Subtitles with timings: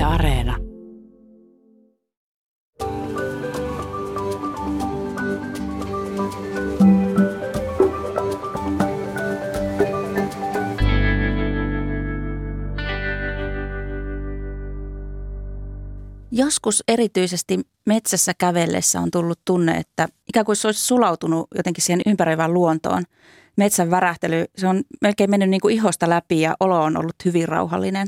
[0.00, 0.56] Yle Areena.
[16.32, 22.02] Joskus erityisesti metsässä kävellessä on tullut tunne, että ikään kuin se olisi sulautunut jotenkin siihen
[22.06, 23.04] ympäröivään luontoon.
[23.56, 27.48] Metsän värähtely, se on melkein mennyt niin kuin ihosta läpi ja olo on ollut hyvin
[27.48, 28.06] rauhallinen.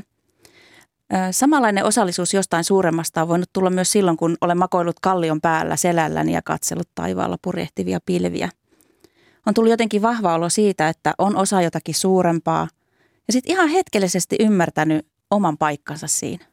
[1.31, 6.33] Samanlainen osallisuus jostain suuremmasta on voinut tulla myös silloin, kun olen makoillut kallion päällä selälläni
[6.33, 8.49] ja katsellut taivaalla purjehtivia pilviä.
[9.45, 12.67] On tullut jotenkin vahva olo siitä, että on osa jotakin suurempaa
[13.27, 16.45] ja sitten ihan hetkellisesti ymmärtänyt oman paikkansa siinä.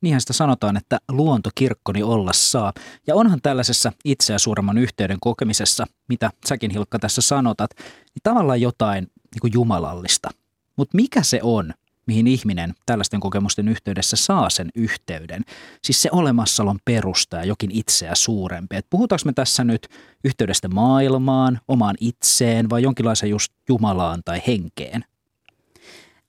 [0.00, 2.72] Niinhän sitä sanotaan, että luonto kirkkoni olla saa.
[3.06, 9.04] Ja onhan tällaisessa itseä suuremman yhteyden kokemisessa, mitä säkin Hilkka tässä sanotat, niin tavallaan jotain
[9.04, 10.30] niin kuin jumalallista.
[10.76, 11.74] Mutta mikä se on,
[12.10, 15.42] mihin ihminen tällaisten kokemusten yhteydessä saa sen yhteyden?
[15.82, 18.76] Siis se olemassaolon perusta ja jokin itseä suurempi.
[18.76, 19.88] Et puhutaanko me tässä nyt
[20.24, 25.04] yhteydestä maailmaan, omaan itseen vai jonkinlaisen just Jumalaan tai henkeen?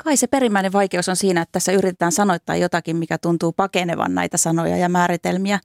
[0.03, 4.37] Kai se perimmäinen vaikeus on siinä, että tässä yritetään sanoittaa jotakin, mikä tuntuu pakenevan näitä
[4.37, 5.59] sanoja ja määritelmiä.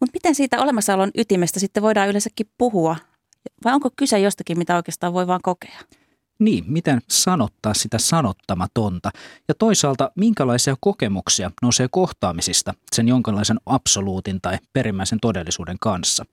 [0.00, 2.96] Mutta miten siitä olemassaolon ytimestä sitten voidaan yleensäkin puhua?
[3.64, 5.80] Vai onko kyse jostakin, mitä oikeastaan voi vaan kokea?
[6.38, 9.10] Niin, miten sanottaa sitä sanottamatonta
[9.48, 16.24] ja toisaalta minkälaisia kokemuksia nousee kohtaamisista sen jonkinlaisen absoluutin tai perimmäisen todellisuuden kanssa.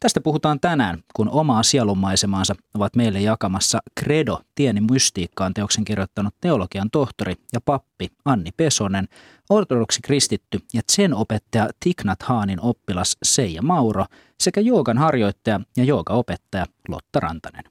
[0.00, 6.90] Tästä puhutaan tänään, kun omaa sielunmaisemaansa ovat meille jakamassa Credo, tieni mystiikkaan teoksen kirjoittanut teologian
[6.90, 9.08] tohtori ja pappi Anni Pesonen,
[9.50, 14.04] ortodoksi kristitty ja sen opettaja Tiknat Haanin oppilas Seija Mauro
[14.40, 17.64] sekä joogan harjoittaja ja joogaopettaja Lotta Rantanen.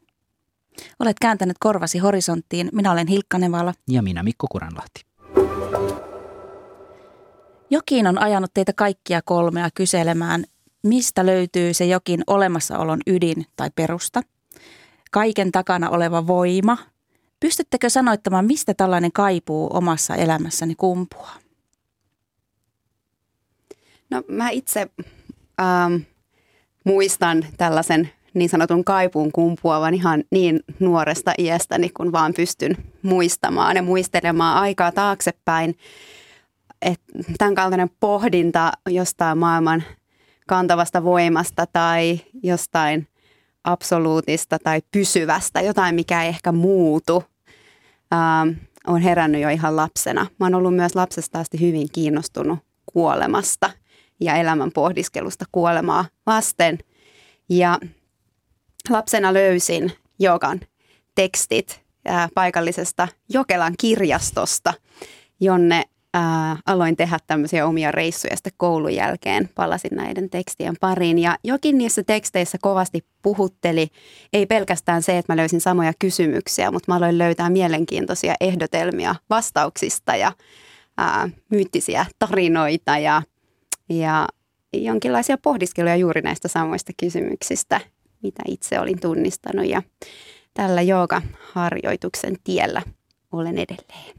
[0.99, 2.69] Olet kääntänyt korvasi horisonttiin.
[2.73, 3.73] Minä olen Hilkka Nevala.
[3.87, 5.05] Ja minä Mikko Kuranlahti.
[7.69, 10.43] Jokin on ajanut teitä kaikkia kolmea kyselemään,
[10.83, 14.21] mistä löytyy se jokin olemassaolon ydin tai perusta.
[15.11, 16.77] Kaiken takana oleva voima.
[17.39, 21.35] Pystyttekö sanoittamaan, mistä tällainen kaipuu omassa elämässäni kumpuaa?
[24.09, 24.87] No mä itse
[25.61, 25.95] ähm,
[26.83, 33.81] muistan tällaisen niin sanotun kaipuun kumpuavan ihan niin nuoresta iästäni, kun vaan pystyn muistamaan ja
[33.81, 35.77] muistelemaan aikaa taaksepäin.
[36.81, 39.83] Että tämän kaltainen pohdinta jostain maailman
[40.47, 43.07] kantavasta voimasta tai jostain
[43.63, 47.23] absoluutista tai pysyvästä, jotain mikä ei ehkä muutu,
[48.13, 48.49] ähm,
[48.87, 50.27] on herännyt jo ihan lapsena.
[50.39, 53.69] Mä oon ollut myös lapsesta asti hyvin kiinnostunut kuolemasta
[54.19, 56.77] ja elämän pohdiskelusta kuolemaa vasten.
[57.49, 57.79] Ja
[58.89, 60.59] lapsena löysin Jogan
[61.15, 64.73] tekstit ää, paikallisesta Jokelan kirjastosta,
[65.39, 65.83] jonne
[66.13, 69.49] ää, aloin tehdä tämmöisiä omia reissuja sitten koulun jälkeen.
[69.55, 73.87] Palasin näiden tekstien pariin ja jokin niissä teksteissä kovasti puhutteli.
[74.33, 80.15] Ei pelkästään se, että mä löysin samoja kysymyksiä, mutta mä aloin löytää mielenkiintoisia ehdotelmia vastauksista
[80.15, 80.31] ja
[80.97, 83.21] ää, myyttisiä tarinoita ja,
[83.89, 84.27] ja
[84.73, 87.81] jonkinlaisia pohdiskeluja juuri näistä samoista kysymyksistä
[88.23, 89.83] mitä itse olin tunnistanut ja
[90.53, 90.81] tällä
[91.53, 92.81] harjoituksen tiellä
[93.31, 94.15] olen edelleen.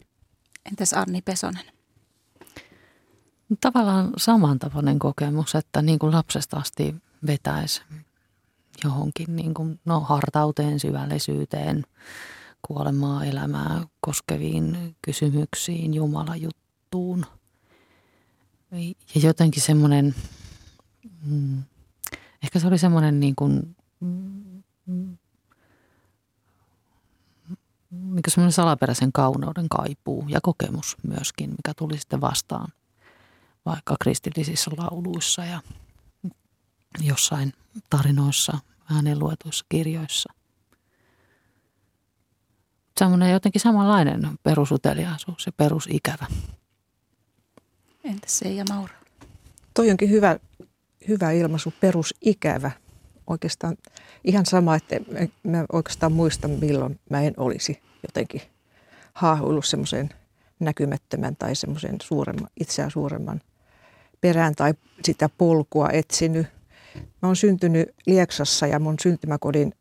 [0.67, 1.65] Entäs Arni Pesonen?
[3.61, 6.95] Tavallaan samantapainen kokemus, että niin kuin lapsesta asti
[7.27, 7.83] vetäisi
[8.85, 11.85] johonkin niin kuin, no, hartauteen, syvällisyyteen,
[12.63, 17.27] kuolemaa, elämää koskeviin kysymyksiin, Jumalajuttuun.
[19.15, 20.15] Ja jotenkin semmoinen,
[21.27, 21.63] mm,
[22.43, 23.77] ehkä se oli semmoinen niin kuin
[27.91, 32.69] mikä semmoinen salaperäisen kauneuden kaipuu ja kokemus myöskin, mikä tuli sitten vastaan
[33.67, 35.61] vaikka kristillisissä lauluissa ja
[37.01, 37.53] jossain
[37.91, 40.33] tarinoissa, hänen luetuissa kirjoissa.
[42.99, 46.27] Semmoinen jotenkin samanlainen perusuteliaisuus ja perusikävä.
[48.05, 48.95] Entäs se ja Maura?
[49.75, 50.39] Toi onkin hyvä,
[51.09, 52.71] hyvä ilmaisu, perusikävä
[53.33, 53.77] oikeastaan
[54.25, 54.97] ihan sama, että
[55.43, 58.43] mä oikeastaan muistan milloin mä en olisi jotenkin
[59.15, 60.11] haahuillut semmoisen
[60.61, 63.41] näkymättömän tai semmoisen suuremman, itseään suuremman
[64.21, 64.75] perään tai
[65.05, 66.47] sitä polkua etsinyt.
[66.95, 69.75] Mä oon syntynyt Lieksassa ja mun syntymäkodin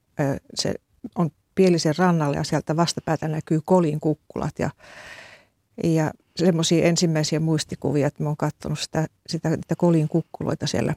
[0.56, 0.74] se
[1.16, 4.70] on Pielisen rannalla ja sieltä vastapäätä näkyy Kolin kukkulat ja,
[5.84, 10.96] ja semmoisia ensimmäisiä muistikuvia, että mä oon katsonut sitä, sitä, sitä Kolin kukkuloita siellä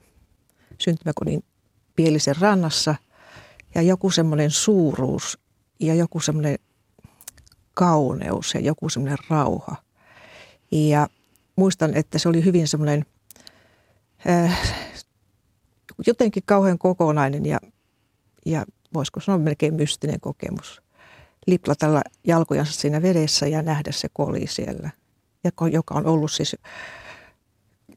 [0.79, 1.45] syntymäkodin
[1.97, 2.95] Pielisen rannassa
[3.75, 5.39] ja joku semmoinen suuruus
[5.81, 6.59] ja joku semmoinen
[7.75, 9.77] kauneus ja joku semmoinen rauha.
[10.73, 11.09] Ja
[11.57, 13.07] muistan, että se oli hyvin semmoinen
[14.31, 14.59] äh,
[16.07, 17.59] jotenkin kauhean kokonainen ja,
[18.47, 18.65] ja
[18.95, 20.83] voisiko sanoa melkein mystinen kokemus.
[21.47, 24.91] Liplatella jalkojansa siinä vedessä ja nähdä se koli siellä,
[25.73, 26.57] joka on ollut siis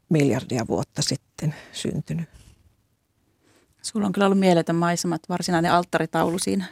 [0.09, 2.36] miljardia vuotta sitten syntynyt.
[3.81, 6.65] Sulla on kyllä ollut mieletön maisemat, varsinainen alttaritaulu siinä.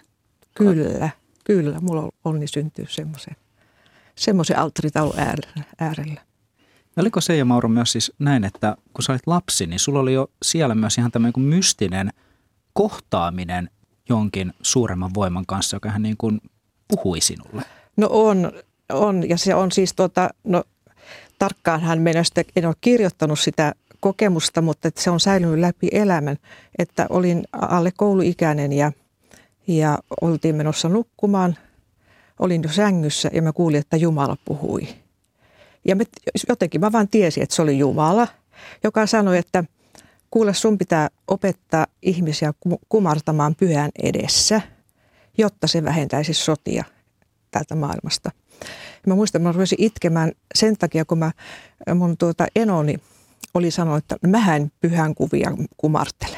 [0.55, 1.09] Kyllä,
[1.43, 1.79] kyllä.
[1.79, 3.35] Mulla on onni syntyä semmoisen,
[4.15, 5.19] semmoisen alttaritaulun
[5.79, 6.21] äärellä.
[6.97, 10.13] Oliko se ja Mauro myös siis näin, että kun sä olit lapsi, niin sulla oli
[10.13, 12.13] jo siellä myös ihan tämmöinen kuin mystinen
[12.73, 13.69] kohtaaminen
[14.09, 16.41] jonkin suuremman voiman kanssa, joka hän niin kuin
[16.87, 17.61] puhui sinulle?
[17.97, 18.51] No on,
[18.89, 20.63] on ja se on siis tota, no
[21.39, 23.75] tarkkaan hän menestä, en ole kirjoittanut sitä
[24.05, 26.37] kokemusta, mutta että se on säilynyt läpi elämän,
[26.77, 28.91] että olin alle kouluikäinen ja,
[29.67, 31.57] ja oltiin menossa nukkumaan.
[32.39, 34.87] Olin jo sängyssä ja mä kuulin, että Jumala puhui.
[35.85, 36.03] Ja me,
[36.49, 38.27] jotenkin mä vaan tiesin, että se oli Jumala,
[38.83, 39.63] joka sanoi, että
[40.31, 42.53] kuule sun pitää opettaa ihmisiä
[42.89, 44.61] kumartamaan pyhän edessä,
[45.37, 46.83] jotta se vähentäisi sotia
[47.51, 48.31] täältä maailmasta.
[49.07, 51.31] Mä muistan, että mä rupesin itkemään sen takia, kun mä,
[51.95, 52.99] mun tuota enoni
[53.55, 56.37] oli sanonut, että mä en pyhän kuvia kumartele.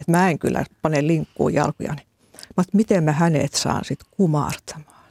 [0.00, 2.02] Että mä en kyllä pane linkkuun jalkojani.
[2.56, 5.04] Mä miten mä hänet saan sitten kumartamaan.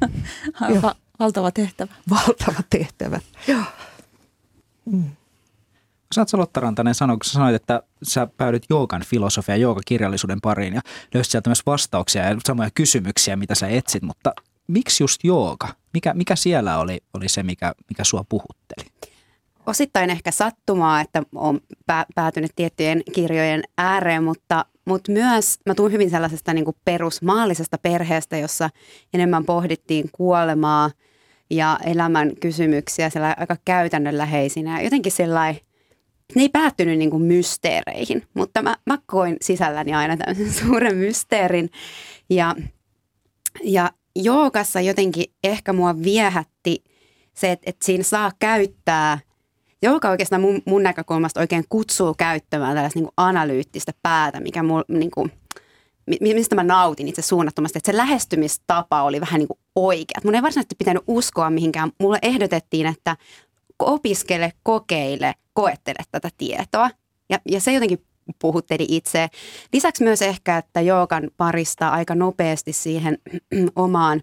[0.82, 1.94] Va- valtava tehtävä.
[2.10, 3.62] Valtava tehtävä, joo.
[4.84, 5.10] Mm.
[6.14, 10.40] Sä oot Lotta Rantanen sanoa, kun sä sanoit, että sä päädyt joogan filosofia ja kirjallisuuden
[10.40, 10.80] pariin ja
[11.14, 14.32] löysit sieltä myös vastauksia ja samoja kysymyksiä, mitä sä etsit, mutta
[14.66, 15.68] miksi just jooga?
[15.92, 18.90] Mikä, mikä siellä oli, oli se, mikä, mikä sua puhutteli?
[19.66, 21.60] Osittain ehkä sattumaa, että olen
[22.14, 28.36] päätynyt tiettyjen kirjojen ääreen, mutta, mutta myös mä tuun hyvin sellaisesta niin kuin perusmaallisesta perheestä,
[28.36, 28.70] jossa
[29.14, 30.90] enemmän pohdittiin kuolemaa
[31.50, 34.82] ja elämän kysymyksiä siellä aika käytännönläheisinä.
[34.82, 35.60] Jotenkin sellainen
[36.34, 41.70] ne ei päättynyt niin kuin mysteereihin, mutta mä, mä koin sisälläni aina tämmöisen suuren mysteerin.
[42.30, 42.54] Ja,
[43.64, 46.84] ja joogassa jotenkin ehkä mua viehätti
[47.34, 49.18] se, että, että siinä saa käyttää,
[49.82, 55.10] jooga oikeastaan mun, mun näkökulmasta oikein kutsuu käyttämään tällaista niin analyyttistä päätä, mikä mul, niin
[55.10, 55.32] kuin,
[56.20, 60.20] mistä mä nautin itse suunnattomasti, että se lähestymistapa oli vähän niin kuin oikea.
[60.24, 61.92] Mun ei varsinaisesti pitänyt uskoa mihinkään.
[62.00, 63.16] Mulle ehdotettiin, että
[63.78, 66.90] opiskele, kokeile, koettele tätä tietoa.
[67.30, 68.04] Ja, ja se jotenkin
[68.38, 69.28] puhutteli itse.
[69.72, 73.18] Lisäksi myös ehkä, että joogan parista aika nopeasti siihen
[73.76, 74.22] omaan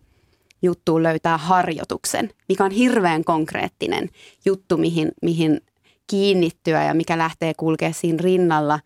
[0.63, 4.09] juttuun löytää harjoituksen, mikä on hirveän konkreettinen
[4.45, 5.61] juttu, mihin, mihin
[6.07, 8.79] kiinnittyä ja mikä lähtee kulkea siinä rinnalla.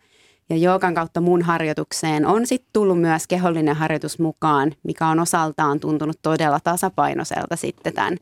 [0.50, 5.80] Ja joogan kautta mun harjoitukseen on sitten tullut myös kehollinen harjoitus mukaan, mikä on osaltaan
[5.80, 8.16] tuntunut todella tasapainoiselta sitten tämän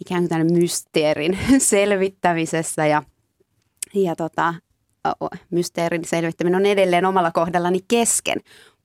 [0.00, 3.02] ikään kuin tämän mysteerin selvittämisessä ja,
[3.94, 4.54] ja tota,
[5.50, 8.40] mysteerin selvittäminen on edelleen omalla kohdallani kesken.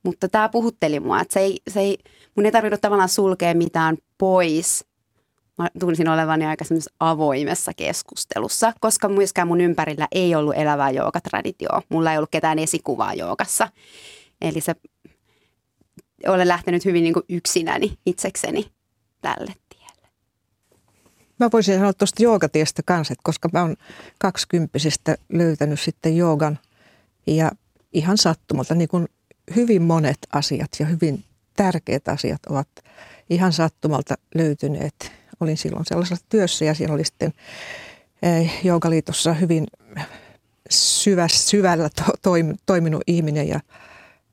[0.06, 1.98] Mutta tämä puhutteli mua, että se ei, se ei,
[2.36, 4.86] mun ei tarvinnut tavallaan sulkea mitään pois.
[5.58, 6.66] Mä tunsin olevani aika
[7.00, 11.82] avoimessa keskustelussa, koska myöskään mun ympärillä ei ollut elävää joogatraditioa.
[11.90, 13.68] Mulla ei ollut ketään esikuvaa joogassa.
[14.42, 14.76] Eli se
[16.28, 18.72] olen lähtenyt hyvin niin kuin yksinäni itsekseni
[19.22, 19.54] tälle
[21.40, 23.76] Mä voisin sanoa tuosta joogatiestä kanssa, että koska mä oon
[24.20, 26.60] kaksikymppisestä löytänyt sitten joogan
[27.28, 27.52] ja
[27.94, 29.08] ihan sattumalta, niin kuin
[29.56, 31.24] hyvin monet asiat ja hyvin
[31.56, 32.68] tärkeät asiat ovat
[33.30, 35.12] ihan sattumalta löytyneet.
[35.40, 37.34] Olin silloin sellaisessa työssä ja siinä oli sitten
[38.22, 39.68] eh, joogaliitossa hyvin
[40.70, 43.60] syvä, syvällä to, toiminut ihminen ja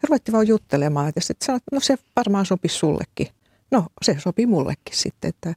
[0.08, 1.12] ruvettiin vaan juttelemaan.
[1.16, 3.28] Ja sitten sanoin, että no se varmaan sopi sullekin.
[3.70, 5.54] No se sopi mullekin sitten, että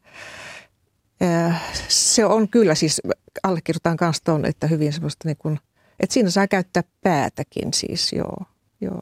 [1.87, 3.01] se on kyllä siis,
[3.43, 5.59] allekirjoitan kanssa tuon, että hyvin semmoista niin kuin,
[5.99, 8.37] että siinä saa käyttää päätäkin siis, joo,
[8.81, 9.01] joo.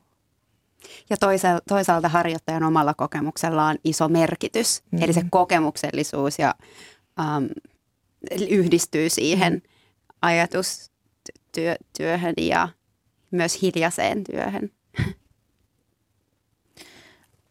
[1.13, 5.03] Ja toisaalta, toisaalta harjoittajan omalla kokemuksella on iso merkitys, mm-hmm.
[5.03, 6.55] eli se kokemuksellisuus ja
[7.19, 7.49] um,
[8.49, 10.17] yhdistyy siihen mm-hmm.
[10.21, 12.69] ajatustyöhön ja
[13.31, 14.69] myös hiljaiseen työhön.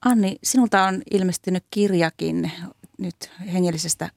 [0.05, 2.53] Anni, sinulta on ilmestynyt kirjakin
[2.99, 4.11] nyt hengellisestä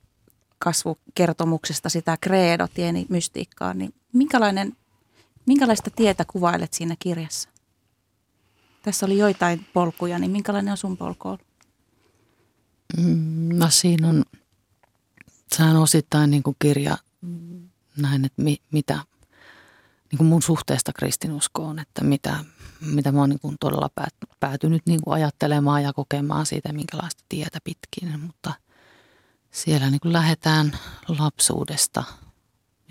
[0.60, 4.76] kasvukertomuksesta sitä credo, tieni mystiikkaa, niin minkälainen,
[5.46, 7.55] minkälaista tietä kuvailet siinä kirjassa?
[8.86, 11.42] Tässä oli joitain polkuja, niin minkälainen on sun polku ollut?
[12.98, 14.24] Mm, no siinä on,
[15.56, 16.98] sehän osittain niin kuin kirja
[17.98, 19.00] näin, että mi, mitä
[20.12, 22.46] niin kuin mun suhteesta kristinuskoon, että mitä,
[22.82, 23.90] mitä mä oon niin kuin todella
[24.40, 28.54] päätynyt niin kuin ajattelemaan ja kokemaan siitä, minkälaista tietä pitkin, mutta–
[29.56, 30.78] siellä niin kuin lähdetään
[31.08, 32.04] lapsuudesta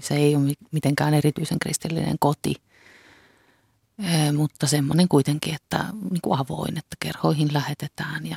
[0.00, 2.54] Se ei ole mitenkään erityisen kristillinen koti,
[4.36, 8.36] mutta semmoinen kuitenkin, että niin kuin avoin, että kerhoihin lähetetään ja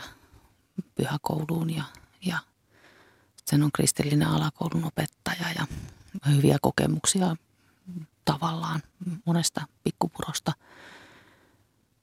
[0.95, 1.83] pyhäkouluun ja,
[2.25, 2.39] ja
[3.45, 5.67] sen on kristillinen alakoulun opettaja ja
[6.27, 7.35] hyviä kokemuksia
[8.25, 8.81] tavallaan
[9.25, 10.53] monesta pikkupurosta.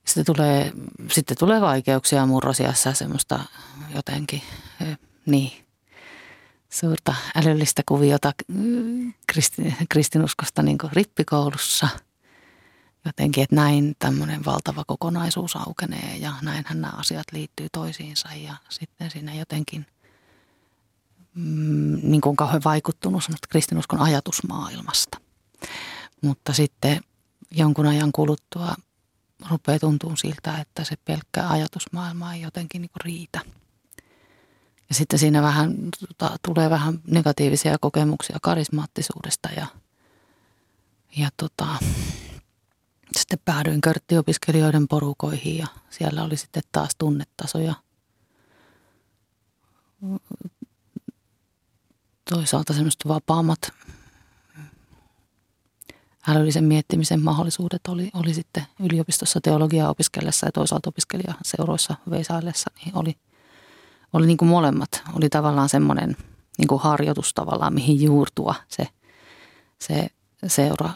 [0.05, 0.73] Sitten tulee,
[1.11, 3.41] sitten tulee vaikeuksia murrosiassa semmoista
[3.95, 4.43] jotenkin,
[5.27, 5.65] niin,
[6.71, 8.33] suurta älyllistä kuviota
[9.27, 11.89] kristi, kristinuskosta niin rippikoulussa.
[13.05, 19.11] Jotenkin, että näin tämmöinen valtava kokonaisuus aukenee ja näinhän nämä asiat liittyy toisiinsa ja sitten
[19.11, 19.87] siinä jotenkin
[21.35, 25.19] mm, niin kuin kauhean vaikuttunut kristinuskon ajatusmaailmasta.
[26.23, 27.01] Mutta sitten
[27.51, 28.75] jonkun ajan kuluttua
[29.51, 33.41] rupeaa tuntumaan siltä, että se pelkkä ajatusmaailma ei jotenkin niin riitä.
[34.89, 35.75] Ja sitten siinä vähän
[36.09, 39.67] tota, tulee vähän negatiivisia kokemuksia karismaattisuudesta ja,
[41.17, 41.67] ja tota,
[43.17, 47.75] sitten päädyin körttiopiskelijoiden porukoihin ja siellä oli sitten taas tunnetasoja.
[52.31, 53.73] Toisaalta semmoista vapaammat
[56.29, 63.17] älyllisen miettimisen mahdollisuudet oli, oli sitten yliopistossa teologiaa opiskellessa ja toisaalta opiskelijaseuroissa veisaillessa, niin oli,
[64.13, 65.03] oli niin kuin molemmat.
[65.13, 66.17] Oli tavallaan semmoinen
[66.59, 68.89] niin kuin harjoitus tavallaan, mihin juurtua se,
[69.79, 70.09] se
[70.47, 70.91] seura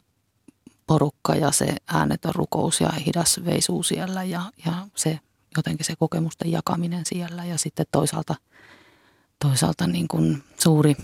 [0.88, 5.20] porukka ja se äänetön rukous ja hidas veisuu siellä ja, ja se
[5.56, 8.34] jotenkin se kokemusten jakaminen siellä ja sitten toisaalta,
[9.44, 10.96] toisaalta niin kuin suuri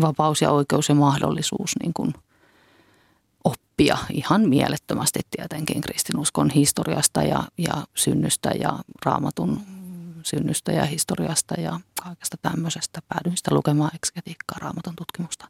[0.00, 2.14] vapaus ja oikeus ja mahdollisuus niin kuin
[3.44, 9.60] oppia ihan mielettömästi tietenkin kristinuskon historiasta ja, ja synnystä ja raamatun
[10.22, 13.02] synnystä ja historiasta ja kaikesta tämmöisestä.
[13.08, 15.48] Päädyin sitä lukemaan eksketiikkaa, raamatun tutkimusta.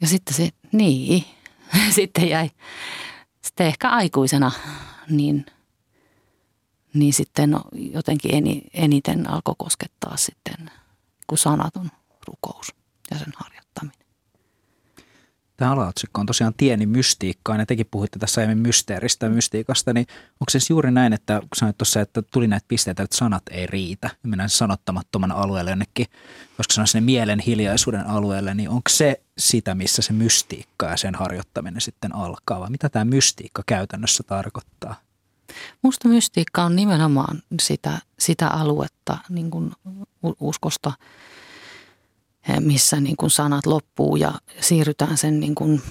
[0.00, 1.24] Ja sitten se, niin,
[1.94, 2.50] sitten jäi,
[3.42, 4.50] sitten ehkä aikuisena,
[5.10, 5.46] niin,
[6.94, 10.70] niin sitten jotenkin eniten alkoi koskettaa sitten
[11.26, 11.90] kuin sanaton
[12.26, 12.74] rukous
[13.10, 13.67] ja sen harjoittaminen.
[15.58, 20.06] Tämä alaotsikko on tosiaan tieni mystiikkaan ja tekin puhuitte tässä aiemmin mysteeristä ja mystiikasta, niin
[20.32, 23.66] onko se juuri näin, että kun sanoit tuossa, että tuli näitä pisteitä, että sanat ei
[23.66, 26.06] riitä, mennään sanottamattoman alueelle jonnekin,
[26.56, 31.14] koska sanoa sinne mielen hiljaisuuden alueelle, niin onko se sitä, missä se mystiikka ja sen
[31.14, 35.00] harjoittaminen sitten alkaa, vai mitä tämä mystiikka käytännössä tarkoittaa?
[35.82, 39.72] Musta mystiikka on nimenomaan sitä, sitä aluetta niin kuin
[40.40, 40.92] uskosta,
[42.60, 45.82] missä niin kuin sanat loppuu ja siirrytään sen niin kuin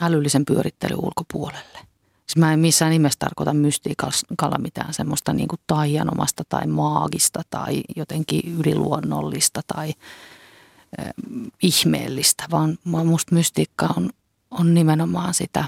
[0.00, 1.78] älyllisen pyörittelyn ulkopuolelle.
[2.26, 7.82] Siis mä en missään nimessä tarkoita mystiikalla mitään semmoista niin kuin taianomasta tai maagista tai
[7.96, 9.92] jotenkin yliluonnollista tai
[11.00, 11.06] äh,
[11.62, 14.10] ihmeellistä, vaan musta mystiikka on,
[14.50, 15.64] on nimenomaan sitä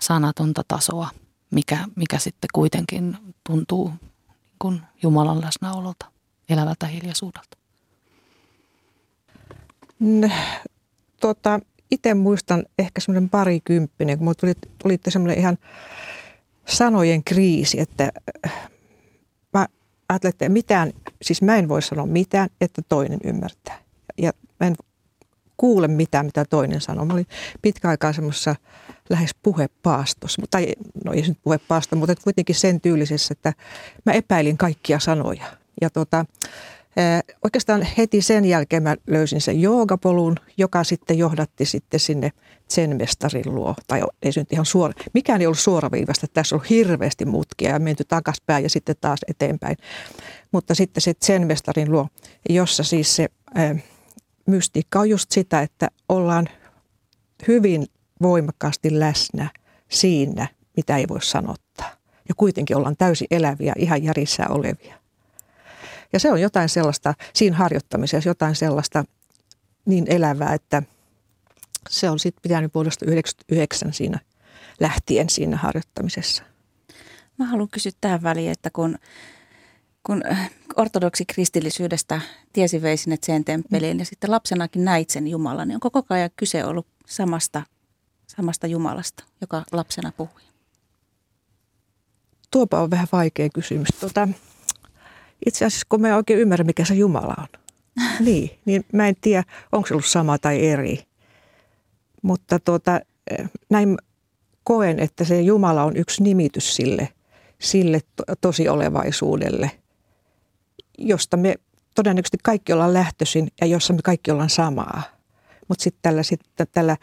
[0.00, 1.08] sanatonta tasoa,
[1.50, 3.92] mikä, mikä sitten kuitenkin tuntuu
[4.58, 6.06] kuin Jumalan läsnäololta,
[6.48, 7.56] elävältä hiljaisuudelta?
[11.20, 11.60] Tota,
[11.90, 15.58] itse muistan ehkä semmoinen parikymppinen, kun tuli, tulitte semmoinen ihan
[16.66, 18.12] sanojen kriisi, että
[18.46, 18.70] äh,
[19.52, 19.66] mä
[20.08, 23.78] ajattelin, että mitään, siis mä en voi sanoa mitään, että toinen ymmärtää.
[24.18, 24.76] Ja mä en
[25.56, 27.04] kuule mitään, mitä toinen sanoo.
[27.04, 27.26] Mä olin
[27.62, 28.56] pitkä aikaa semmoisessa
[29.08, 30.72] lähes puhepaastossa, tai
[31.04, 33.52] no ei nyt puhepaasto, mutta kuitenkin sen tyylisessä, että
[34.06, 35.44] mä epäilin kaikkia sanoja.
[35.80, 36.24] Ja tota,
[37.44, 42.32] oikeastaan heti sen jälkeen mä löysin sen joogapolun, joka sitten johdatti sitten sinne
[42.68, 43.74] sen mestarin luo.
[43.86, 47.78] Tai ei se nyt ihan suora, mikään ei ollut suoraviivasta, tässä on hirveästi mutkia ja
[47.78, 49.76] menty takaspäin ja sitten taas eteenpäin.
[50.52, 52.08] Mutta sitten se sen mestarin luo,
[52.48, 53.28] jossa siis se
[54.46, 56.48] mystiikka on just sitä, että ollaan
[57.48, 57.86] hyvin
[58.22, 59.50] voimakkaasti läsnä
[59.88, 61.90] siinä, mitä ei voi sanottaa.
[62.28, 64.94] Ja kuitenkin ollaan täysin eläviä, ihan järjissään olevia.
[66.12, 69.04] Ja se on jotain sellaista, siinä harjoittamisessa jotain sellaista
[69.84, 70.82] niin elävää, että
[71.88, 74.18] se on sitten pitänyt vuodesta 1999 siinä
[74.80, 76.42] lähtien siinä harjoittamisessa.
[77.38, 78.98] Mä haluan kysyä tähän väliin, että kun,
[80.02, 80.22] kun
[80.76, 82.20] ortodoksi kristillisyydestä
[82.52, 83.98] tiesi vei sinne sen temppeliin mm.
[83.98, 87.62] ja sitten lapsenakin näit sen Jumalan, niin onko koko ajan kyse ollut samasta
[88.26, 90.40] samasta Jumalasta, joka lapsena puhui?
[92.50, 93.88] Tuopa on vähän vaikea kysymys.
[94.00, 94.28] Tuota,
[95.46, 97.60] itse asiassa kun mä oikein ymmärrä, mikä se Jumala on,
[98.26, 101.02] niin, niin mä en tiedä, onko se ollut sama tai eri.
[102.22, 103.00] Mutta tuota,
[103.70, 103.98] näin
[104.64, 107.08] koen, että se Jumala on yksi nimitys sille,
[107.60, 108.00] sille
[108.40, 109.70] tosi olevaisuudelle,
[110.98, 111.54] josta me
[111.94, 115.02] todennäköisesti kaikki ollaan lähtöisin ja jossa me kaikki ollaan samaa.
[115.68, 116.40] Mutta sitten tällä, sit,
[116.72, 116.96] tällä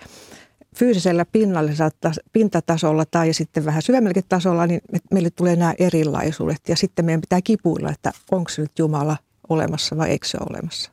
[0.75, 1.92] fyysisellä pinnallisella
[2.34, 6.62] pintatasolla tai sitten vähän syvemmälläkin tasolla, niin meille tulee nämä erilaisuudet.
[6.68, 9.18] Ja sitten meidän pitää kipuilla, että onko se nyt Jumala
[9.50, 10.92] olemassa vai eikö se ole olemassa.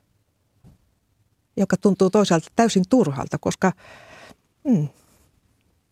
[1.56, 3.72] Joka tuntuu toisaalta täysin turhalta, koska
[4.68, 4.88] hmm,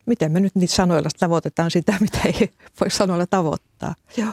[0.07, 3.95] miten me nyt niitä sanoilla tavoitetaan sitä, mitä ei voi sanoilla tavoittaa.
[4.17, 4.33] Joo.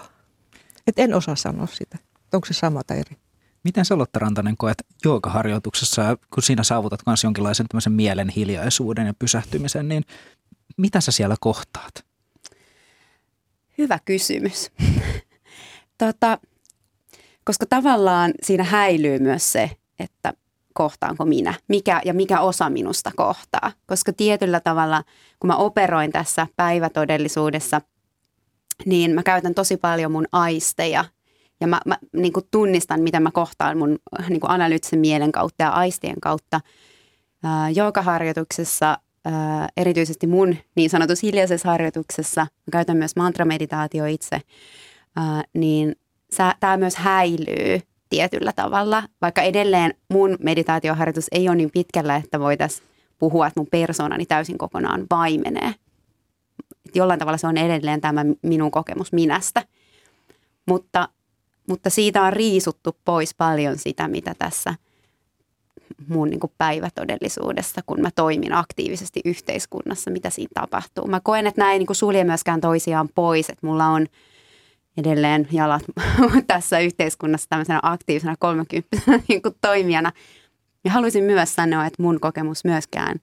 [0.87, 1.97] Et en osaa sanoa sitä.
[2.33, 3.17] Onko se sama tai eri?
[3.65, 9.13] Miten sä Lotta Rantanen koet joogaharjoituksessa, kun siinä saavutat myös jonkinlaisen tämmöisen mielen hiljaisuuden ja
[9.19, 10.03] pysähtymisen, niin
[10.77, 12.05] mitä sä siellä kohtaat?
[13.77, 14.71] Hyvä kysymys.
[15.97, 16.37] tota,
[17.45, 20.33] koska tavallaan siinä häilyy myös se, että
[20.73, 23.71] kohtaanko minä, mikä ja mikä osa minusta kohtaa.
[23.85, 25.03] Koska tietyllä tavalla,
[25.39, 27.81] kun mä operoin tässä päivätodellisuudessa,
[28.85, 31.05] niin mä käytän tosi paljon mun aisteja
[31.61, 35.63] ja mä, mä niin kuin tunnistan, mitä mä kohtaan mun niin kuin analyyttisen mielen kautta
[35.63, 36.61] ja aistien kautta.
[37.43, 44.39] Ää, joogaharjoituksessa, ää, erityisesti mun niin sanotussa hiljaisessa harjoituksessa, mä käytän myös mantrameditaatio itse,
[45.53, 45.95] niin
[46.59, 52.87] tämä myös häilyy tietyllä tavalla, vaikka edelleen mun meditaatioharjoitus ei ole niin pitkällä, että voitaisiin
[53.19, 55.75] puhua, että mun persoonani täysin kokonaan vaimenee.
[56.87, 59.63] Et jollain tavalla se on edelleen tämä minun kokemus minästä.
[60.67, 61.09] Mutta
[61.67, 64.75] mutta siitä on riisuttu pois paljon sitä, mitä tässä
[66.07, 71.07] mun niin päivätodellisuudessa, kun mä toimin aktiivisesti yhteiskunnassa, mitä siinä tapahtuu.
[71.07, 74.07] Mä koen, että näin niin sulje myöskään toisiaan pois, että mulla on
[74.97, 75.83] edelleen jalat
[76.47, 80.11] tässä yhteiskunnassa tämmöisenä aktiivisena 30 niin toimijana.
[80.83, 83.19] Ja haluaisin myös sanoa, että mun kokemus myöskään,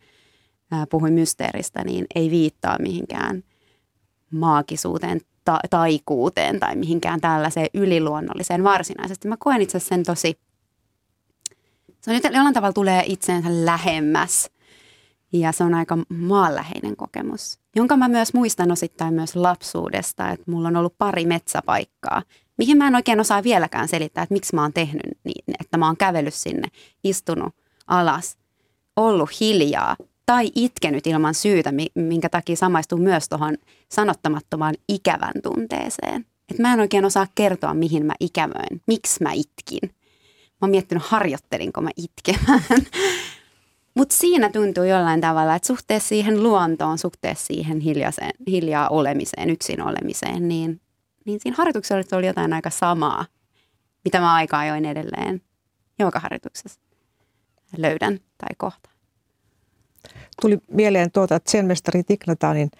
[0.91, 3.43] puhuin mysteeristä, niin ei viittaa mihinkään
[4.31, 9.29] maagisuuteen ta- taikuuteen tai mihinkään tällaiseen yliluonnolliseen varsinaisesti.
[9.29, 10.39] Mä koen itse sen tosi,
[12.01, 14.51] se on jollain tavalla tulee itseensä lähemmäs
[15.33, 20.69] ja se on aika maanläheinen kokemus, jonka mä myös muistan osittain myös lapsuudesta, että mulla
[20.69, 22.23] on ollut pari metsäpaikkaa,
[22.59, 25.87] mihin mä en oikein osaa vieläkään selittää, että miksi mä oon tehnyt niin, että mä
[25.87, 26.69] oon kävellyt sinne,
[27.05, 27.55] istunut
[27.87, 28.38] alas,
[28.97, 29.97] ollut hiljaa,
[30.33, 33.57] tai itkenyt ilman syytä, minkä takia samaistuu myös tuohon
[33.88, 36.27] sanottamattomaan ikävän tunteeseen.
[36.51, 39.81] Et mä en oikein osaa kertoa, mihin mä ikävöin, miksi mä itkin.
[39.83, 42.62] Mä oon miettinyt, harjoittelinko mä itkemään.
[43.99, 49.83] Mutta siinä tuntuu jollain tavalla, että suhteessa siihen luontoon, suhteessa siihen hiljaiseen, hiljaa olemiseen, yksin
[49.83, 50.81] olemiseen, niin,
[51.27, 53.27] niin siinä harjoituksessa oli jotain aika samaa,
[54.05, 55.42] mitä mä aika ajoin edelleen
[55.99, 56.81] joka harjoituksessa
[57.77, 58.91] löydän tai kohta
[60.42, 62.70] tuli mieleen tuota Zen-mestari Tignatanin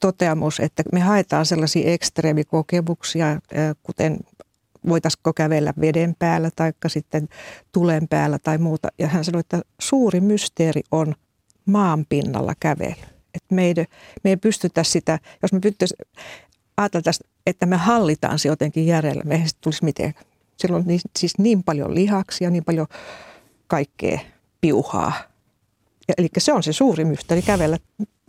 [0.00, 3.26] toteamus, että me haetaan sellaisia ekstreemikokemuksia,
[3.82, 4.16] kuten
[4.88, 7.28] voitaisiko kävellä veden päällä tai sitten
[7.72, 8.88] tulen päällä tai muuta.
[8.98, 11.14] Ja hän sanoi, että suuri mysteeri on
[11.66, 12.94] maan pinnalla kävely.
[13.34, 13.74] Että me, ei,
[14.24, 15.60] me ei pystytä sitä, jos me
[16.76, 17.12] ajatella
[17.46, 20.26] että me hallitaan se jotenkin järjellä, me ei tulisi mitenkään.
[20.56, 22.86] Siellä on niin, siis niin paljon lihaksia, niin paljon
[23.66, 24.18] kaikkea
[24.60, 25.33] piuhaa
[26.18, 27.78] Eli se on se suuri mysteeri, kävellä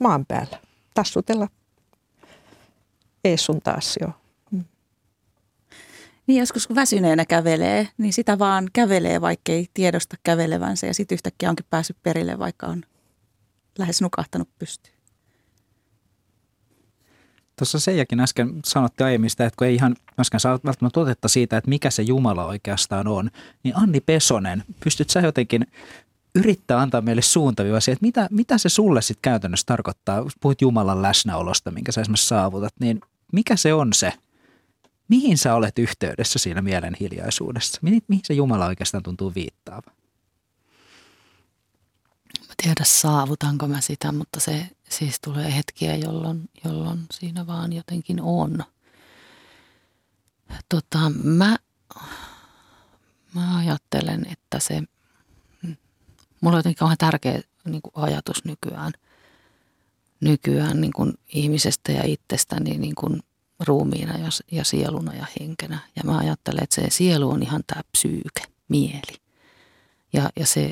[0.01, 0.59] maan päällä,
[0.93, 1.47] tassutella
[3.23, 4.07] ees sun taas jo.
[4.51, 4.63] Mm.
[6.27, 11.15] Niin joskus kun väsyneenä kävelee, niin sitä vaan kävelee, vaikka ei tiedosta kävelevänsä ja sitten
[11.15, 12.83] yhtäkkiä onkin päässyt perille, vaikka on
[13.77, 14.95] lähes nukahtanut pystyyn.
[17.55, 21.57] Tuossa Seijakin äsken sanotti aiemmin sitä, että kun ei ihan myöskään saa välttämättä otetta siitä,
[21.57, 23.31] että mikä se Jumala oikeastaan on,
[23.63, 25.67] niin Anni Pesonen, pystyt sä jotenkin
[26.35, 30.25] yrittää antaa meille suuntaviiva siihen, että mitä, mitä se sulle sitten käytännössä tarkoittaa.
[30.41, 34.13] Puhuit Jumalan läsnäolosta, minkä sä esimerkiksi saavutat, niin mikä se on se?
[35.07, 37.79] Mihin sä olet yhteydessä siinä mielen hiljaisuudessa?
[37.81, 39.91] Mihin, mihin se Jumala oikeastaan tuntuu viittaava?
[42.47, 48.21] Mä tiedä saavutanko mä sitä, mutta se siis tulee hetkiä, jolloin, jolloin siinä vaan jotenkin
[48.21, 48.63] on.
[50.69, 51.57] Tota, mä,
[53.33, 54.81] mä ajattelen, että se–
[56.41, 58.93] mulla on jotenkin kauhean tärkeä niin kuin ajatus nykyään,
[60.19, 63.23] nykyään niin kuin ihmisestä ja itsestäni niin kuin
[63.59, 65.79] ruumiina ja, ja sieluna ja henkenä.
[65.95, 69.17] Ja mä ajattelen, että se sielu on ihan tämä psyyke, mieli.
[70.13, 70.71] Ja, ja se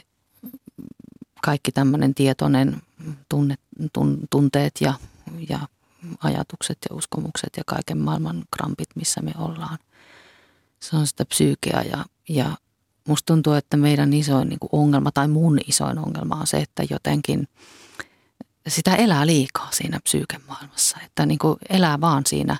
[1.41, 2.81] kaikki tämmöinen tietoinen
[3.29, 3.55] tunne,
[3.93, 4.93] tun, tunteet ja,
[5.49, 5.59] ja
[6.23, 9.77] ajatukset ja uskomukset ja kaiken maailman krampit, missä me ollaan.
[10.79, 12.57] Se on sitä psyykeä ja, ja
[13.07, 17.47] musta tuntuu, että meidän isoin niin ongelma tai mun isoin ongelma on se, että jotenkin
[18.67, 20.97] sitä elää liikaa siinä psyykemaailmassa.
[21.05, 22.57] Että niin kuin elää vaan siinä,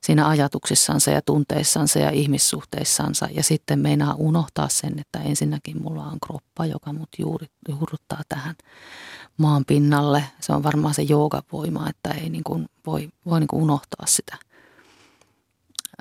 [0.00, 3.28] siinä ajatuksissansa ja tunteissansa ja ihmissuhteissansa.
[3.32, 8.54] Ja sitten meinaa unohtaa sen, että ensinnäkin mulla on kroppa, joka mut juuri, juurruttaa tähän
[9.38, 10.24] maan pinnalle.
[10.40, 14.36] Se on varmaan se joogavoima, että ei niin kuin voi, voi niin kuin unohtaa sitä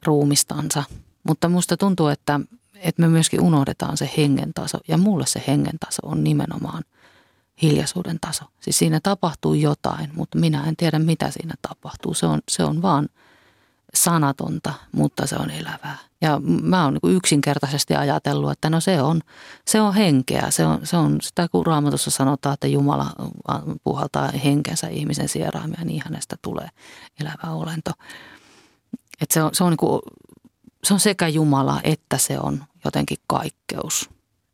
[0.05, 0.84] ruumistansa.
[1.23, 2.39] Mutta musta tuntuu, että,
[2.81, 4.77] että me myöskin unohdetaan se hengen taso.
[4.88, 6.83] Ja mulle se hengen taso on nimenomaan
[7.61, 8.45] hiljaisuuden taso.
[8.59, 12.13] Siis siinä tapahtuu jotain, mutta minä en tiedä mitä siinä tapahtuu.
[12.13, 13.09] Se on, se on vaan
[13.93, 15.97] sanatonta, mutta se on elävää.
[16.21, 19.21] Ja mä oon niin yksinkertaisesti ajatellut, että no se on,
[19.67, 20.51] se on henkeä.
[20.51, 23.07] Se on, se on sitä, kun raamatussa sanotaan, että Jumala
[23.83, 26.69] puhaltaa henkensä ihmisen sieraimia, niin hänestä tulee
[27.19, 27.91] elävä olento.
[29.21, 30.01] Et se on, se on niin kuin
[30.86, 34.10] se on sekä Jumala että se on jotenkin kaikkeus.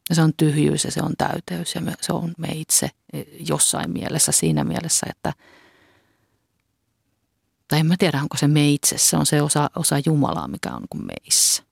[0.09, 3.23] Ja se on tyhjyys ja se on täyteys ja me, se on me itse e,
[3.39, 5.33] jossain mielessä siinä mielessä, että
[7.67, 10.69] tai en mä tiedä, onko se me itse, se on se osa, osa Jumalaa, mikä
[10.75, 11.63] on kuin meissä.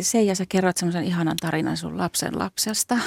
[0.00, 2.98] Seija, sä kerroit semmoisen ihanan tarinan sun lapsen lapsesta.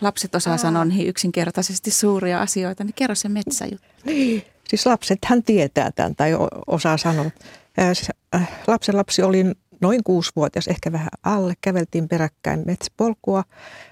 [0.00, 0.58] Lapset osaa Aa.
[0.58, 3.86] sanoa niin yksinkertaisesti suuria asioita, niin kerro se metsäjuttu.
[4.04, 6.32] Niin, siis lapset hän tietää tämän tai
[6.66, 7.30] osaa sanoa.
[7.78, 9.44] Äh, lapsen lapsi oli
[9.80, 11.54] noin kuusivuotias, ehkä vähän alle.
[11.60, 13.44] Käveltiin peräkkäin metsäpolkua.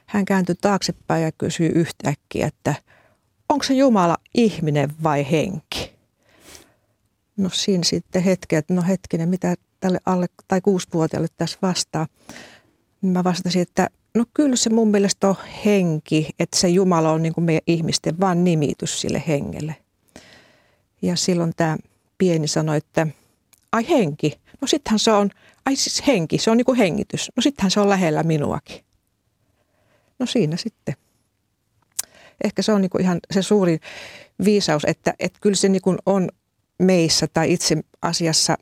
[0.07, 2.75] Hän kääntyi taaksepäin ja kysyi yhtäkkiä, että
[3.49, 5.94] onko se Jumala ihminen vai henki?
[7.37, 12.07] No siinä sitten hetki, että no hetkinen, mitä tälle alle tai kuusivuotiaalle tässä vastaa.
[13.03, 17.35] Mä vastasin, että no kyllä se mun mielestä on henki, että se Jumala on niin
[17.35, 19.77] kuin meidän ihmisten vaan nimitys sille hengelle.
[21.03, 21.77] Ja silloin tämä
[22.18, 23.07] pieni sanoi, että–
[23.75, 25.31] ai henki, no sittenhän se on,
[25.67, 28.85] ai siis henki, se on niin kuin hengitys, no sittenhän se on lähellä minuakin.
[30.19, 30.95] No siinä sitten.
[32.45, 33.81] Ehkä se on niin kuin ihan se suurin
[34.45, 36.29] viisaus, että, että kyllä se niin kuin on
[36.79, 38.59] meissä tai itse asiassa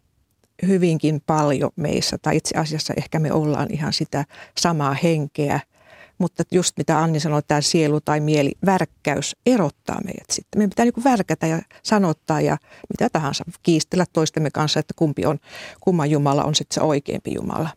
[0.66, 4.24] hyvinkin paljon meissä, tai itse asiassa ehkä me ollaan ihan sitä
[4.58, 5.60] samaa henkeä–
[6.18, 10.58] mutta just mitä Anni sanoi, tämä sielu tai mieli, värkkäys erottaa meidät sitten.
[10.58, 15.38] Meidän pitää niin värkätä ja sanottaa ja mitä tahansa, kiistellä toistemme kanssa, että kumpi on,
[15.80, 17.68] kumman Jumala on sitten se oikeampi Jumala.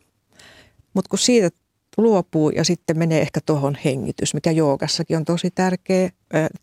[0.94, 1.50] Mutta kun siitä
[1.98, 6.10] luopuu ja sitten menee ehkä tuohon hengitys, mikä joogassakin on tosi tärkeä.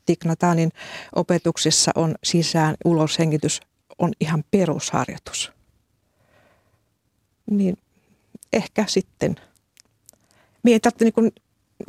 [0.07, 0.71] Tiknatanin
[1.15, 3.61] opetuksissa on sisään ulos hengitys
[3.99, 5.53] on ihan perusharjoitus.
[7.51, 7.77] Niin
[8.53, 9.37] ehkä sitten.
[10.63, 11.33] Mie ei tarvitse niin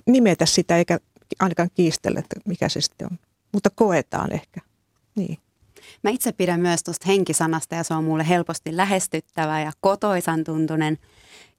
[0.05, 0.99] nimetä sitä eikä
[1.39, 3.19] ainakaan kiistellä, että mikä se sitten on.
[3.51, 4.61] Mutta koetaan ehkä.
[5.15, 5.37] Niin.
[6.03, 10.97] Mä itse pidän myös tuosta henkisanasta ja se on mulle helposti lähestyttävä ja kotoisan tuntunen.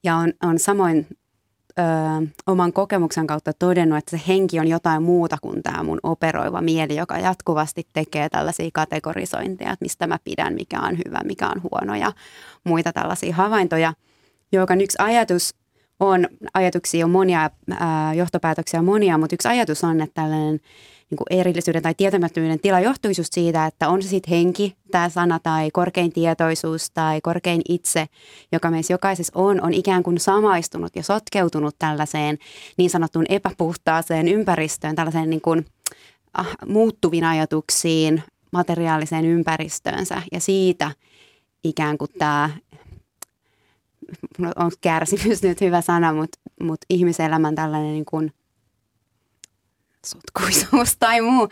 [0.05, 1.07] Ja on, on samoin
[1.79, 1.83] ö,
[2.47, 6.97] oman kokemuksen kautta todennut, että se henki on jotain muuta kuin tämä mun operoiva mieli,
[6.97, 11.95] joka jatkuvasti tekee tällaisia kategorisointeja, että mistä mä pidän, mikä on hyvä, mikä on huono
[11.95, 12.13] ja
[12.65, 13.95] muita tällaisia havaintoja.
[14.53, 15.55] Joka yksi ajatus
[16.01, 20.61] on ajatuksia on monia, ää, johtopäätöksiä on monia, mutta yksi ajatus on, että tällainen
[21.11, 25.09] niin kuin erillisyyden tai tietämättömyyden tila johtuu just siitä, että on se sitten henki, tämä
[25.09, 28.07] sana tai korkein tietoisuus tai korkein itse,
[28.53, 32.39] joka meissä jokaisessa on, on ikään kuin samaistunut ja sotkeutunut tällaiseen
[32.77, 35.67] niin sanottuun epäpuhtaaseen ympäristöön, tällaiseen niin kuin,
[36.35, 40.23] ah, muuttuviin ajatuksiin, materiaaliseen ympäristöönsä.
[40.33, 40.91] Ja siitä
[41.65, 42.51] ikään kuin tämä
[44.57, 48.33] on kärsimys nyt hyvä sana, mutta, mutta ihmiselämän tällainen niin kuin
[50.07, 51.49] sotkuisuus tai muu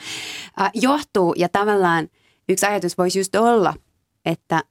[0.61, 1.35] äh, johtuu.
[1.37, 2.09] Ja tavallaan
[2.49, 3.75] yksi ajatus voisi just olla,
[4.25, 4.62] että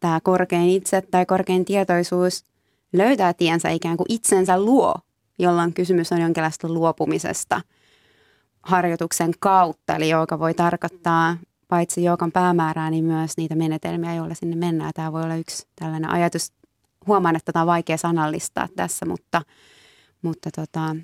[0.00, 2.44] tämä korkein itse tai korkein tietoisuus
[2.92, 4.94] löytää tiensä ikään kuin itsensä luo,
[5.38, 7.60] jolloin kysymys on jonkinlaista luopumisesta
[8.62, 9.96] harjoituksen kautta.
[9.96, 11.36] Eli joka voi tarkoittaa
[11.68, 14.92] paitsi joukan päämäärää, niin myös niitä menetelmiä, joilla sinne mennään.
[14.94, 16.52] Tämä voi olla yksi tällainen ajatus
[17.08, 19.42] huomaan, että tätä on vaikea sanallistaa tässä, mutta,
[20.22, 20.96] mutta tota,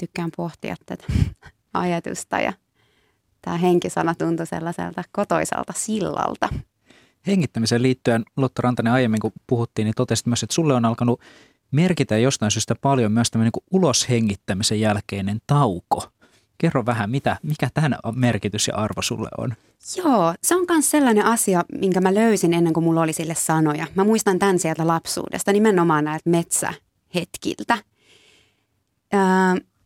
[0.00, 1.04] tykkään pohtia tätä
[1.74, 2.52] ajatusta ja
[3.42, 6.48] tämä henkisana tuntui sellaiselta kotoisalta sillalta.
[7.26, 11.20] Hengittämiseen liittyen, Lotta Rantanen aiemmin kun puhuttiin, niin totesit myös, että sulle on alkanut
[11.70, 16.15] merkitä jostain syystä paljon myös tämmöinen niin uloshengittämisen jälkeinen tauko.
[16.58, 19.54] Kerro vähän, mitä, mikä tämän merkitys ja arvo sulle on?
[19.96, 23.86] Joo, se on myös sellainen asia, minkä mä löysin ennen kuin mulla oli sille sanoja.
[23.94, 27.78] Mä muistan tämän sieltä lapsuudesta, nimenomaan näiltä metsähetkiltä.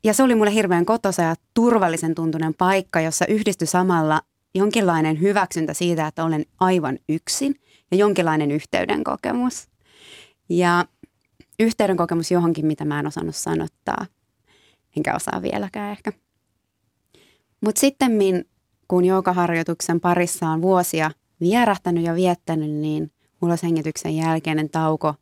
[0.05, 4.23] Ja se oli mulle hirveän kotosa ja turvallisen tuntunen paikka, jossa yhdistyi samalla
[4.55, 7.55] jonkinlainen hyväksyntä siitä, että olen aivan yksin
[7.91, 9.69] ja jonkinlainen yhteyden kokemus.
[10.49, 10.85] Ja
[11.61, 14.07] yhteyden kokemus johonkin, mitä mä en osannut sanottaa,
[14.97, 16.13] enkä osaa vieläkään ehkä.
[17.61, 18.13] Mutta sitten
[18.89, 25.15] kun joukaharjoituksen parissa on vuosia vierähtänyt ja viettänyt, niin uloshengityksen jälkeinen tauko.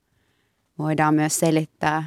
[0.79, 2.05] Voidaan myös selittää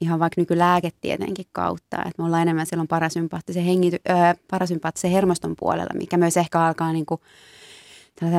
[0.00, 4.16] ihan vaikka nykylääketieteenkin kautta, että me ollaan enemmän silloin parasympaattisen, hengity, öö,
[4.50, 7.20] parasympaattisen hermoston puolella, mikä myös ehkä alkaa niin kuin,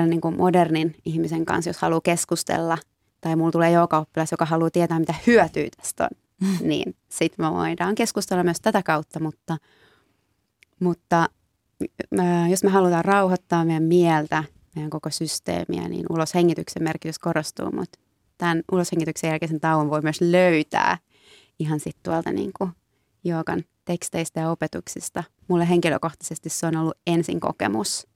[0.08, 2.78] niin kuin modernin ihmisen kanssa, jos haluaa keskustella,
[3.22, 6.18] tai mulla tulee joka oppilas, joka haluaa tietää, mitä hyötyä tästä on,
[6.70, 9.58] niin sitten me voidaan keskustella myös tätä kautta, mutta,
[10.82, 11.30] mutta
[12.50, 14.44] jos me halutaan rauhoittaa meidän mieltä,
[14.76, 18.00] meidän koko systeemiä, niin uloshengityksen merkitys korostuu, mutta
[18.38, 20.98] tämän uloshengityksen jälkeisen tauon voi myös löytää
[21.60, 22.72] ihan sitten tuolta niin kuin
[23.24, 25.24] joogan teksteistä ja opetuksista.
[25.48, 28.08] Mulle henkilökohtaisesti se on ollut ensin kokemus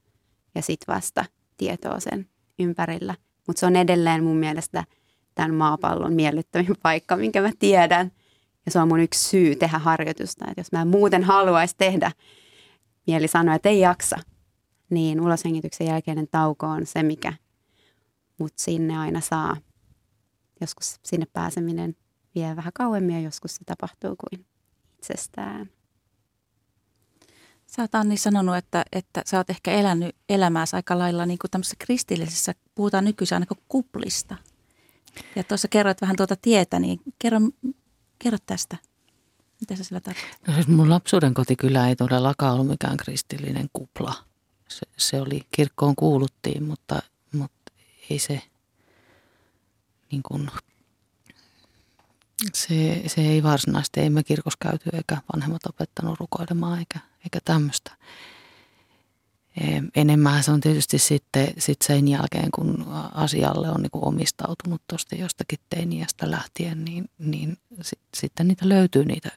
[0.54, 1.24] ja sitten vasta
[1.56, 2.26] tietoa sen
[2.58, 3.14] ympärillä.
[3.46, 4.84] Mutta se on edelleen mun mielestä
[5.34, 8.12] tämän maapallon miellyttävin paikka, minkä mä tiedän.
[8.66, 10.44] Ja se on mun yksi syy tehdä harjoitusta.
[10.48, 12.12] Että jos mä muuten haluaisi tehdä,
[13.06, 14.16] mieli sanoa, että ei jaksa,
[14.90, 17.32] niin uloshengityksen jälkeinen tauko on se, mikä
[18.38, 19.56] mut sinne aina saa.
[20.60, 21.96] Joskus sinne pääseminen
[22.34, 24.46] vie vähän kauemmin ja joskus se tapahtuu kuin
[24.98, 25.70] itsestään.
[27.66, 31.50] Sä oot Anni sanonut, että, että sä oot ehkä elänyt elämääsi aika lailla niin kuin
[31.50, 34.36] tämmöisessä kristillisessä, puhutaan nykyisin aina kuplista.
[35.36, 37.40] Ja tuossa kerroit vähän tuota tietä, niin kerro,
[38.18, 38.76] kerro tästä.
[39.60, 40.38] Mitä sä sillä tarkoitat?
[40.46, 44.14] No siis mun lapsuuden kotikylä ei todellakaan ollut mikään kristillinen kupla.
[44.68, 47.72] Se, se oli, kirkkoon kuuluttiin, mutta, mutta
[48.10, 48.42] ei se
[50.12, 50.50] niin kuin
[52.54, 57.96] se, se ei varsinaisesti, ei me kirkossa käyty eikä vanhemmat opettanut rukoilemaan eikä, eikä tämmöistä.
[59.94, 65.58] Enemmän se on tietysti sitten sit sen jälkeen, kun asialle on niinku omistautunut tuosta jostakin
[65.70, 69.30] teiniästä lähtien, niin, niin sit, sitten niitä löytyy niitä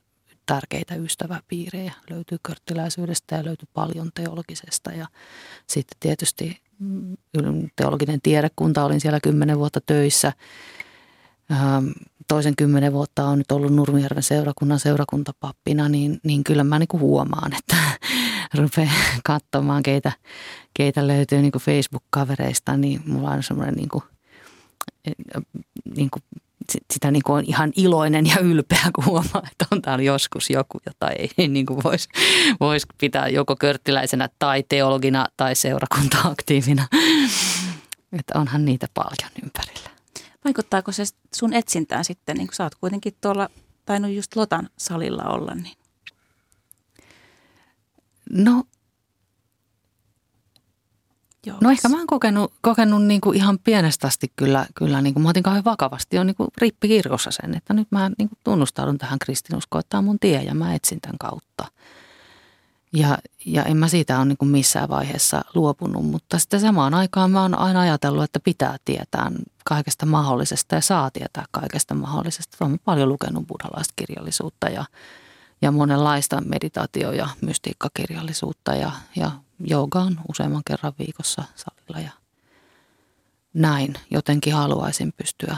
[0.50, 1.94] tärkeitä ystäväpiirejä.
[2.10, 4.92] Löytyy körttiläisyydestä ja löytyy paljon teologisesta.
[4.92, 5.08] Ja
[5.68, 7.18] sitten tietysti mm,
[7.76, 10.34] teologinen tiedekunta, olin siellä kymmenen vuotta töissä–
[11.52, 11.88] Ähm,
[12.28, 17.52] toisen kymmenen vuotta on nyt ollut Nurmijärven seurakunnan seurakuntapappina, niin, niin kyllä mä niin huomaan,
[17.54, 17.76] että
[18.60, 20.12] rupeaa katsomaan, keitä,
[20.74, 24.04] keitä löytyy niin Facebook-kavereista, niin mulla on semmoinen niin kuin,
[25.96, 26.24] niin kuin,
[26.94, 30.80] sitä niin kuin on ihan iloinen ja ylpeä, kun huomaa, että on täällä joskus joku,
[30.86, 32.10] jota ei niin kuin voisi
[32.60, 36.88] vois pitää joko körttiläisenä tai teologina tai seurakunta-aktiivina.
[38.12, 39.90] Että onhan niitä paljon ympärillä.
[40.46, 41.04] Vaikuttaako se
[41.36, 43.50] sun etsintään sitten, niin kun sä oot kuitenkin tuolla
[43.86, 45.78] tainnut just Lotan salilla olla, niin?
[48.30, 48.64] No,
[51.46, 51.58] Joo.
[51.62, 55.24] No ehkä mä oon kokenut, kokenut niin kuin ihan pienestä asti kyllä, kyllä niin kuin
[55.24, 58.98] mä otin kauhean vakavasti jo niin kuin rippikirkossa sen, että nyt mä niin kuin tunnustaudun
[58.98, 61.66] tähän kristinuskoon, että tämä on mun tie ja mä etsin tämän kautta.
[62.94, 67.32] Ja, ja en mä siitä ole niin kuin missään vaiheessa luopunut, mutta sitten samaan aikaan
[67.32, 69.32] mä oon aina ajatellut, että pitää tietää
[69.66, 72.66] kaikesta mahdollisesta ja saa tietää kaikesta mahdollisesta.
[72.66, 74.86] Olen paljon lukenut buddhalaista kirjallisuutta ja,
[75.62, 82.12] ja monenlaista meditaatio- ja mystiikkakirjallisuutta ja, ja joogaan useamman kerran viikossa salilla ja
[83.54, 85.58] näin jotenkin haluaisin pystyä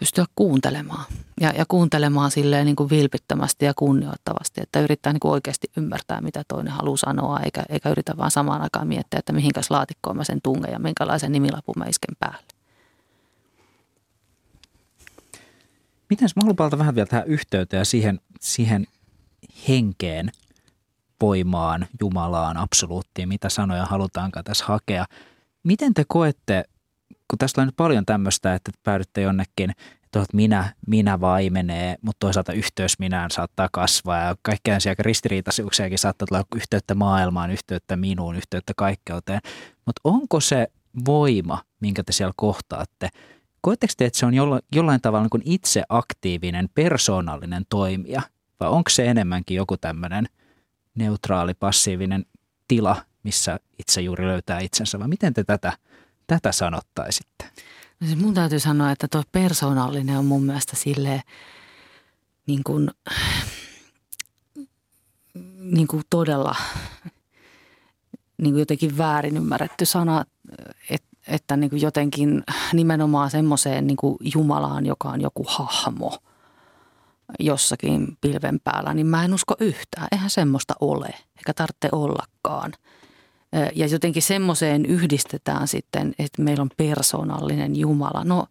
[0.00, 1.04] pystyä kuuntelemaan.
[1.40, 6.20] Ja, ja kuuntelemaan silleen niin kuin vilpittömästi ja kunnioittavasti, että yrittää niin kuin oikeasti ymmärtää,
[6.20, 10.24] mitä toinen haluaa sanoa, eikä, eikä yritä vaan samaan aikaan miettiä, että mihinkäs laatikkoon mä
[10.24, 12.46] sen tungen ja minkälaisen nimilapun mä isken päälle.
[16.10, 18.86] Miten mä haluan vähän vielä tähän yhteyteen ja siihen, siihen
[19.68, 20.32] henkeen,
[21.20, 25.06] voimaan, Jumalaan, absoluuttiin, mitä sanoja halutaankaan tässä hakea.
[25.62, 26.64] Miten te koette
[27.30, 29.70] kun tästä on nyt paljon tämmöistä, että päädytte jonnekin,
[30.04, 36.26] että minä, minä vaimenee, mutta toisaalta yhteys minään saattaa kasvaa ja kaikkea aika ristiriitaisuuksiakin saattaa
[36.26, 39.40] tulla yhteyttä maailmaan, yhteyttä minuun, yhteyttä kaikkeuteen.
[39.86, 40.66] Mutta onko se
[41.04, 43.08] voima, minkä te siellä kohtaatte,
[43.60, 44.34] koetteko te, että se on
[44.72, 48.22] jollain tavalla niin itse aktiivinen, persoonallinen toimija
[48.60, 50.26] vai onko se enemmänkin joku tämmöinen
[50.94, 52.26] neutraali, passiivinen
[52.68, 55.72] tila, missä itse juuri löytää itsensä vai miten te tätä–
[56.30, 57.44] tätä sanottaisitte?
[58.00, 61.20] No siis mun täytyy sanoa, että tuo persoonallinen on mun mielestä silleen
[62.46, 62.90] niin kuin,
[65.58, 66.56] niin kuin todella
[68.38, 70.24] niin kuin jotenkin väärin ymmärretty sana,
[70.90, 73.96] että, että niin kuin jotenkin nimenomaan semmoiseen niin
[74.34, 76.18] Jumalaan, joka on joku hahmo
[77.38, 80.08] jossakin pilven päällä, niin mä en usko yhtään.
[80.12, 82.72] Eihän semmoista ole, eikä tarvitse ollakaan–
[83.74, 88.24] ja jotenkin semmoiseen yhdistetään sitten, että meillä on persoonallinen Jumala.
[88.24, 88.46] No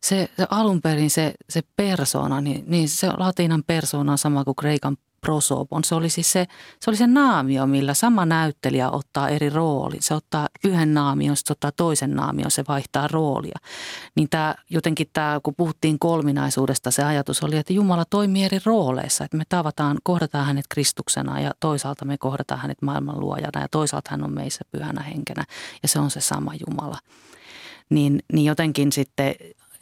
[0.00, 4.56] se, se alun perin se, se persona, niin, niin se latinan persona on sama kuin
[4.56, 5.84] kreikan prosopon.
[5.84, 6.46] Se oli siis se,
[6.80, 10.02] se, oli se naamio, millä sama näyttelijä ottaa eri roolin.
[10.02, 13.58] Se ottaa yhden naamion, sitten ottaa toisen naamion, se vaihtaa roolia.
[14.14, 19.24] Niin tämä jotenkin tämä, kun puhuttiin kolminaisuudesta, se ajatus oli, että Jumala toimii eri rooleissa.
[19.24, 24.10] Että me tavataan, kohdataan hänet Kristuksena ja toisaalta me kohdataan hänet maailman luojana ja toisaalta
[24.10, 25.44] hän on meissä pyhänä henkenä
[25.82, 26.98] ja se on se sama Jumala.
[27.90, 29.34] Niin, niin jotenkin sitten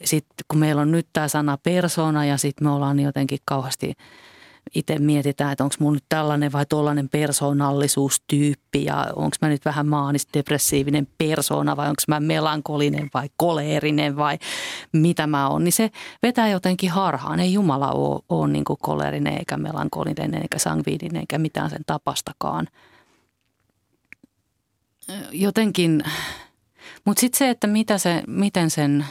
[0.03, 3.93] sitten kun meillä on nyt tämä sana persona ja sitten me ollaan jotenkin kauheasti
[4.75, 9.87] itse mietitään, että onko mun nyt tällainen vai tollainen persoonallisuustyyppi ja onko mä nyt vähän
[9.87, 14.39] maanis-depressiivinen persona vai onko mä melankolinen vai koleerinen vai
[14.93, 15.91] mitä mä oon, niin se
[16.23, 17.39] vetää jotenkin harhaan.
[17.39, 22.67] Ei Jumala ole, ole niin koleerinen eikä melankolinen eikä sangviininen eikä mitään sen tapastakaan.
[25.31, 26.03] Jotenkin,
[27.05, 29.05] mutta sitten se, että mitä se, miten sen–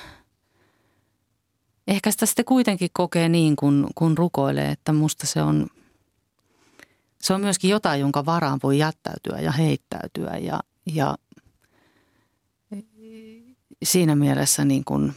[1.88, 5.66] ehkä sitä sitten kuitenkin kokee niin, kun, kun rukoilee, että musta se on,
[7.20, 11.18] se on myöskin jotain, jonka varaan voi jättäytyä ja heittäytyä ja, ja
[13.83, 15.14] siinä mielessä niin kuin,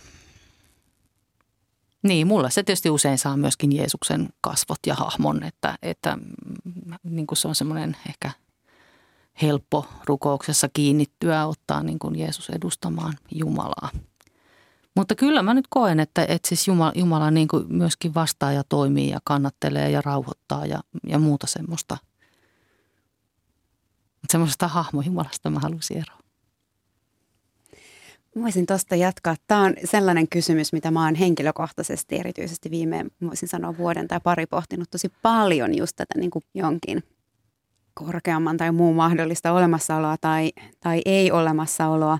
[2.04, 6.18] niin mulle se tietysti usein saa myöskin Jeesuksen kasvot ja hahmon, että, että
[7.04, 8.32] niin kuin se on semmoinen ehkä
[9.42, 13.90] helppo rukouksessa kiinnittyä, ottaa niin kuin Jeesus edustamaan Jumalaa.
[14.95, 18.63] Mutta kyllä mä nyt koen, että, että siis Jumala, Jumala niin kuin myöskin vastaa ja
[18.69, 21.97] toimii ja kannattelee ja rauhoittaa ja, ja muuta semmoista.
[24.30, 26.21] Semmoisesta hahmojumalasta mä haluaisin eroa.
[28.36, 29.36] Voisin tuosta jatkaa.
[29.47, 34.45] Tämä on sellainen kysymys, mitä mä oon henkilökohtaisesti erityisesti viime, voisin sanoa vuoden tai pari
[34.45, 37.04] pohtinut tosi paljon just tätä niin kuin jonkin
[37.93, 42.17] korkeamman tai muun mahdollista olemassaoloa tai, tai ei olemassaoloa.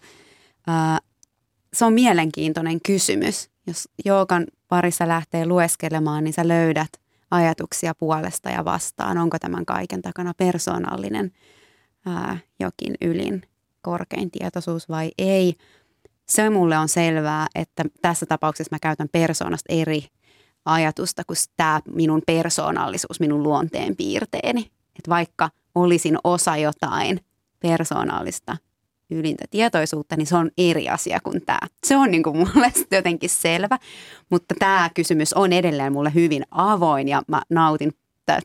[1.74, 3.50] Se on mielenkiintoinen kysymys.
[3.68, 6.90] Jos joogan parissa lähtee lueskelemaan, niin sä löydät
[7.32, 9.18] ajatuksia puolesta ja vastaan.
[9.18, 11.32] Onko tämän kaiken takana persoonallinen
[12.06, 13.42] ää, jokin ylin
[13.82, 15.56] korkein tietoisuus vai ei.
[16.30, 20.08] Se mulle on selvää, että tässä tapauksessa mä käytän persoonasta eri
[20.66, 24.62] ajatusta kuin tämä minun persoonallisuus, minun luonteen piirteeni.
[24.98, 27.20] Että vaikka olisin osa jotain
[27.60, 28.58] persoonallista
[29.12, 31.60] ylintä tietoisuutta, niin se on eri asia kuin tämä.
[31.88, 33.80] Se on niin kuin mulle jotenkin selvä,
[34.30, 37.92] mutta tämä kysymys on edelleen mulle hyvin avoin ja mä nautin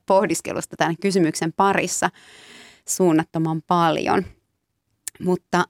[0.06, 2.10] pohdiskelusta tämän kysymyksen parissa
[2.88, 4.24] suunnattoman paljon.
[5.24, 5.64] Mutta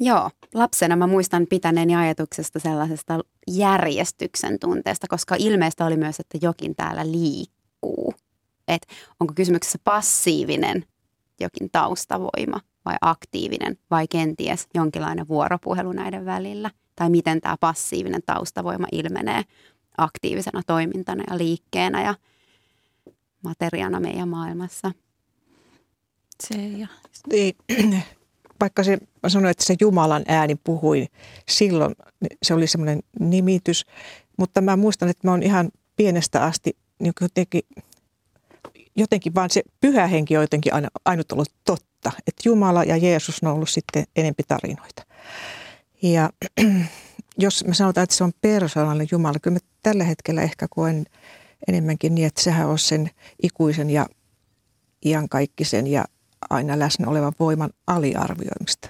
[0.00, 6.76] joo, lapsena mä muistan pitäneeni ajatuksesta sellaisesta järjestyksen tunteesta, koska ilmeistä oli myös, että jokin
[6.76, 8.14] täällä liikkuu.
[8.68, 10.84] Että onko kysymyksessä passiivinen
[11.40, 16.70] jokin taustavoima vai aktiivinen vai kenties jonkinlainen vuoropuhelu näiden välillä?
[16.96, 19.42] Tai miten tämä passiivinen taustavoima ilmenee
[19.98, 22.14] aktiivisena toimintana ja liikkeenä ja
[23.42, 24.92] materiaana meidän maailmassa?
[26.42, 26.86] Se ja...
[27.32, 27.56] Niin,
[28.60, 31.06] vaikka se, mä sanoin, että se Jumalan ääni puhui
[31.48, 31.94] silloin,
[32.42, 33.86] se oli semmoinen nimitys,
[34.36, 37.62] mutta mä muistan, että mä oon ihan pienestä asti niin jotenkin
[38.96, 42.12] jotenkin vaan se pyhä henki on jotenkin aina, ainut ollut totta.
[42.26, 45.02] Että Jumala ja Jeesus on ollut sitten enempi tarinoita.
[46.02, 46.30] Ja
[47.38, 51.04] jos me sanotaan, että se on persoonallinen Jumala, kyllä mä tällä hetkellä ehkä koen
[51.68, 53.10] enemmänkin niin, että sehän on sen
[53.42, 54.06] ikuisen ja
[55.04, 56.04] iankaikkisen ja
[56.50, 58.88] aina läsnä olevan voiman aliarvioimista.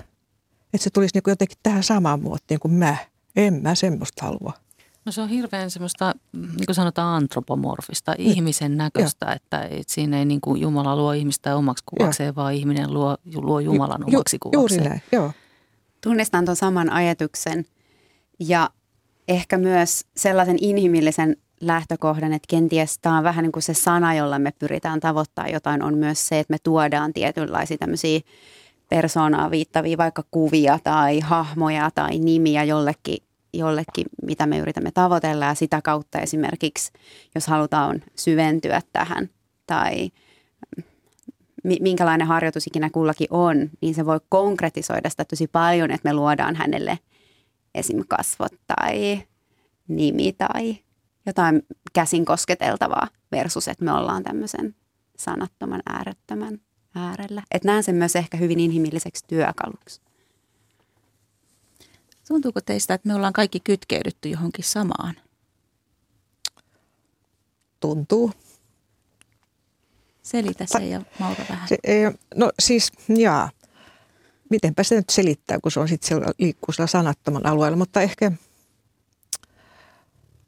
[0.74, 2.96] Että se tulisi niin jotenkin tähän samaan muottiin kuin mä.
[3.36, 4.63] En mä semmoista halua.
[5.04, 8.24] No se on hirveän semmoista, niin kuin sanotaan, antropomorfista, mm.
[8.24, 12.34] ihmisen näköistä, että, että siinä ei niin kuin Jumala luo ihmistä omaksi kuvakseen, ja.
[12.34, 14.78] vaan ihminen luo, luo Jumalan Ju, omaksi kuvakseen.
[14.78, 15.32] Juuri näin, joo.
[16.00, 17.64] Tunnistan tuon saman ajatuksen
[18.38, 18.70] ja
[19.28, 24.38] ehkä myös sellaisen inhimillisen lähtökohdan, että kenties tämä on vähän niin kuin se sana, jolla
[24.38, 28.20] me pyritään tavoittaa jotain, on myös se, että me tuodaan tietynlaisia tämmöisiä
[28.88, 33.18] persoonaa viittavia vaikka kuvia tai hahmoja tai nimiä jollekin
[33.58, 36.92] jollekin, mitä me yritämme tavoitella ja sitä kautta esimerkiksi,
[37.34, 39.30] jos halutaan syventyä tähän
[39.66, 40.10] tai
[41.80, 46.56] minkälainen harjoitus ikinä kullakin on, niin se voi konkretisoida sitä tosi paljon, että me luodaan
[46.56, 46.98] hänelle
[47.74, 48.04] esim.
[48.08, 49.22] kasvot tai
[49.88, 50.76] nimi tai
[51.26, 54.74] jotain käsin kosketeltavaa versus, että me ollaan tämmöisen
[55.16, 56.58] sanattoman äärettömän
[56.94, 57.42] äärellä.
[57.50, 60.00] Että näen sen myös ehkä hyvin inhimilliseksi työkaluksi.
[62.28, 65.14] Tuntuuko teistä, että me ollaan kaikki kytkeydytty johonkin samaan?
[67.80, 68.32] Tuntuu.
[70.22, 71.68] Selitä se ja Maura vähän.
[71.68, 71.76] Se,
[72.34, 73.50] no siis, jaa.
[74.50, 78.32] Mitenpä se nyt selittää, kun se on sitten liikkuu sillä sanattoman alueella, mutta ehkä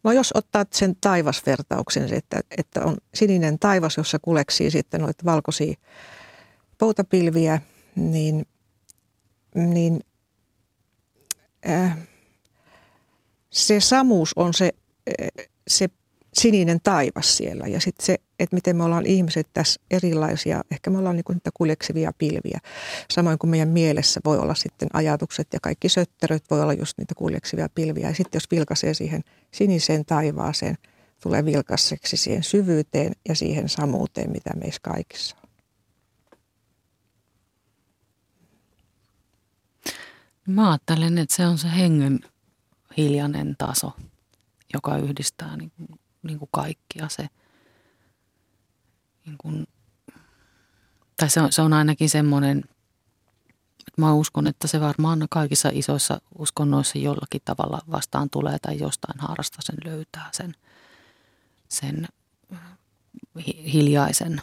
[0.06, 5.74] No jos ottaa sen taivasvertauksen, että, että on sininen taivas, jossa kuleksii sitten noita valkoisia
[6.78, 7.60] poutapilviä,
[7.96, 8.46] niin,
[9.54, 10.00] niin
[13.50, 14.72] se samuus on se,
[15.22, 15.88] äh, se
[16.34, 20.98] sininen taivas siellä ja sitten se, että miten me ollaan ihmiset tässä erilaisia, ehkä me
[20.98, 22.60] ollaan niin niitä kuljeksivia pilviä.
[23.10, 27.14] Samoin kuin meidän mielessä voi olla sitten ajatukset ja kaikki sötteröt voi olla just niitä
[27.14, 28.08] kuljeksivia pilviä.
[28.08, 30.76] Ja sitten jos vilkaisee siihen siniseen taivaaseen,
[31.22, 35.45] tulee vilkasseksi siihen syvyyteen ja siihen samuuteen, mitä meissä kaikissa on.
[40.46, 42.20] Mä ajattelen, että se on se hengen
[42.96, 43.92] hiljainen taso,
[44.74, 47.28] joka yhdistää niin kuin niin kuin kaikkia se,
[49.26, 49.66] niin kuin,
[51.16, 52.64] tai se on, se on ainakin semmoinen,
[53.96, 59.58] mä uskon, että se varmaan kaikissa isoissa uskonnoissa jollakin tavalla vastaan tulee tai jostain haarasta
[59.62, 60.54] sen löytää sen,
[61.68, 62.08] sen
[63.72, 64.40] hiljaisen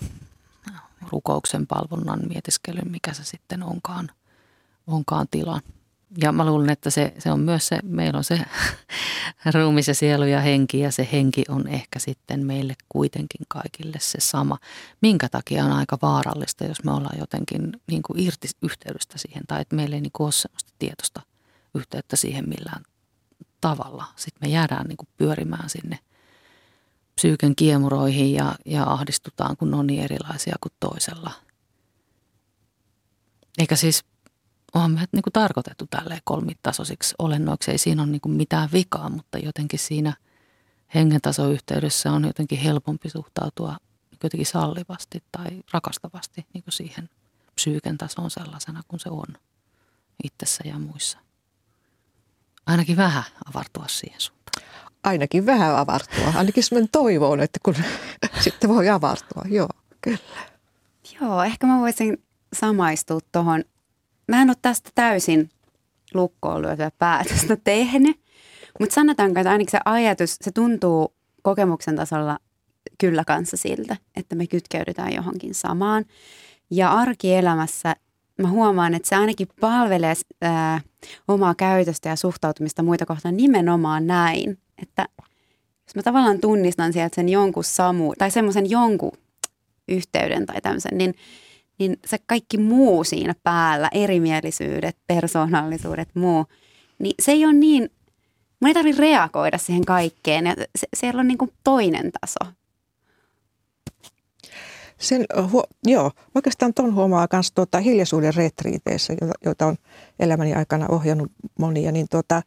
[1.11, 4.11] rukouksen palvonnan mietiskelyn, mikä se sitten onkaan,
[4.87, 5.61] onkaan tila.
[6.21, 8.39] Ja mä luulen, että se, se on myös se, meillä on se
[9.53, 14.17] ruumis ja sielu ja henki ja se henki on ehkä sitten meille kuitenkin kaikille se
[14.21, 14.57] sama.
[15.01, 19.61] Minkä takia on aika vaarallista, jos me ollaan jotenkin niin kuin irti yhteydestä siihen tai
[19.61, 21.21] että meillä ei niin kuin ole sellaista tietoista
[21.75, 22.83] yhteyttä siihen millään
[23.61, 24.05] tavalla.
[24.15, 25.99] Sitten me jäädään niin kuin pyörimään sinne
[27.15, 31.31] psyyken kiemuroihin ja, ja ahdistutaan, kun on niin erilaisia kuin toisella.
[33.57, 34.03] Eikä siis
[34.73, 37.71] onhan meidät niin kuin tarkoitettu tälleen kolmitasoisiksi olennoiksi.
[37.71, 40.13] Ei siinä ole niin kuin mitään vikaa, mutta jotenkin siinä
[40.95, 43.77] hengentasoyhteydessä on jotenkin helpompi suhtautua
[44.23, 47.09] jotenkin sallivasti tai rakastavasti niin kuin siihen
[47.55, 49.37] psyyken tasoon sellaisena kuin se on
[50.23, 51.17] itsessä ja muissa.
[52.65, 54.67] Ainakin vähän avartua siihen suuntaan.
[55.03, 56.33] Ainakin vähän avartua.
[56.35, 57.75] Ainakin semmoinen toivoon, että kun
[58.43, 59.43] sitten voi avartua.
[59.49, 59.69] Joo,
[60.01, 60.17] kyllä.
[61.21, 63.63] Joo, ehkä mä voisin samaistua tuohon
[64.27, 65.49] mä en ole tästä täysin
[66.13, 68.19] lukkoon lyötyä päätöstä tehnyt,
[68.79, 72.39] mutta sanotaanko, että ainakin se ajatus, se tuntuu kokemuksen tasolla
[72.97, 76.05] kyllä kanssa siltä, että me kytkeydytään johonkin samaan.
[76.69, 77.95] Ja arkielämässä
[78.41, 80.81] mä huomaan, että se ainakin palvelee ää,
[81.27, 85.07] omaa käytöstä ja suhtautumista muita kohtaan nimenomaan näin, että
[85.87, 89.11] jos mä tavallaan tunnistan sieltä sen jonkun samu, tai semmoisen jonkun
[89.87, 91.15] yhteyden tai tämmöisen, niin–
[91.79, 96.45] niin se kaikki muu siinä päällä, erimielisyydet, persoonallisuudet, muu,
[96.99, 97.89] niin se ei ole niin,
[98.59, 100.45] mun ei tarvitse reagoida siihen kaikkeen.
[100.45, 102.53] Ja se, siellä on niin kuin toinen taso.
[104.97, 109.13] Sen, huo, joo, oikeastaan tuon huomaa myös tuota, hiljaisuuden retriiteissä,
[109.45, 109.75] joita, on
[110.19, 112.41] elämäni aikana ohjannut monia, niin tuota,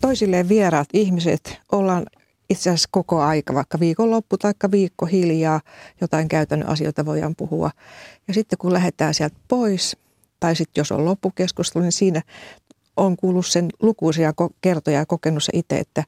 [0.00, 2.06] toisilleen vieraat ihmiset ollaan
[2.50, 5.60] itse asiassa koko aika, vaikka viikonloppu tai viikko hiljaa,
[6.00, 7.70] jotain käytännön asioita voidaan puhua.
[8.28, 9.96] Ja sitten kun lähdetään sieltä pois,
[10.40, 12.22] tai sitten jos on loppukeskustelu, niin siinä
[12.96, 16.04] on kuullut sen lukuisia kertoja ja kokenut se itse, että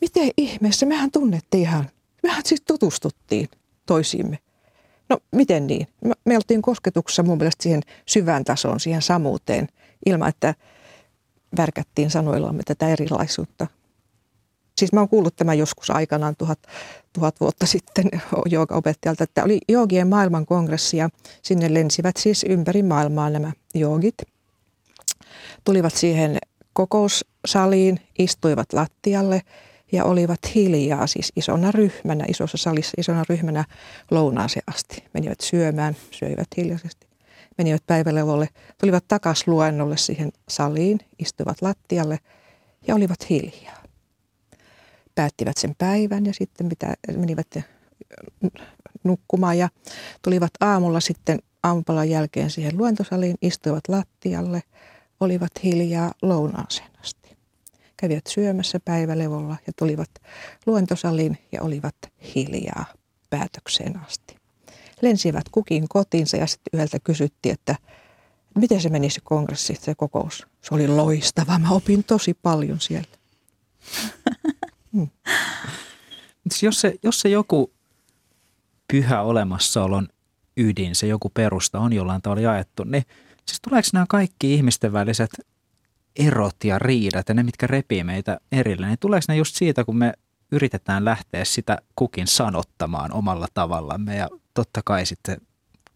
[0.00, 1.90] miten ihmeessä, mehän tunnettiin ihan,
[2.22, 3.48] mehän siis tutustuttiin
[3.86, 4.38] toisiimme.
[5.08, 5.86] No miten niin?
[6.24, 9.68] Me oltiin kosketuksessa mun mielestä siihen syvään tasoon, siihen samuuteen,
[10.06, 10.54] ilman että
[11.56, 13.66] värkättiin sanoillamme tätä erilaisuutta.
[14.80, 16.58] Siis mä oon kuullut tämän joskus aikanaan tuhat,
[17.12, 18.04] tuhat vuotta sitten
[18.50, 21.08] joogaopettajalta, että oli joogien maailmankongressi ja
[21.42, 24.14] sinne lensivät siis ympäri maailmaa nämä joogit.
[25.64, 26.38] Tulivat siihen
[26.72, 29.42] kokoussaliin, istuivat lattialle
[29.92, 33.64] ja olivat hiljaa siis isona ryhmänä, isossa salissa isona ryhmänä
[34.10, 35.04] lounaaseen asti.
[35.14, 37.06] Menivät syömään, syöivät hiljaisesti,
[37.58, 42.18] menivät päivälevolle, tulivat takaisin luennolle siihen saliin, istuivat lattialle
[42.86, 43.79] ja olivat hiljaa
[45.20, 47.46] päättivät sen päivän ja sitten mitä, menivät
[49.04, 49.68] nukkumaan ja
[50.22, 54.62] tulivat aamulla sitten aamupalan jälkeen siihen luentosaliin, istuivat lattialle,
[55.20, 57.36] olivat hiljaa lounaaseen asti.
[57.96, 60.10] Kävivät syömässä päivälevolla ja tulivat
[60.66, 61.96] luentosaliin ja olivat
[62.34, 62.84] hiljaa
[63.30, 64.36] päätökseen asti.
[65.02, 67.76] Lensivät kukin kotiinsa ja sitten yhdeltä kysyttiin, että
[68.54, 70.46] miten se meni se kongressi, se kokous.
[70.62, 73.08] Se oli loistava, mä opin tosi paljon siellä.
[74.92, 75.08] Mm.
[76.62, 77.72] jos, se, jos se joku
[78.92, 80.08] pyhä olemassaolon
[80.56, 83.04] ydin, se joku perusta on jollain tavalla jaettu, niin
[83.46, 85.30] siis tuleeko nämä kaikki ihmisten väliset
[86.16, 89.96] erot ja riidat ja ne, mitkä repii meitä erille, niin tuleeko ne just siitä, kun
[89.96, 90.12] me
[90.52, 95.40] yritetään lähteä sitä kukin sanottamaan omalla tavallamme ja totta kai sitten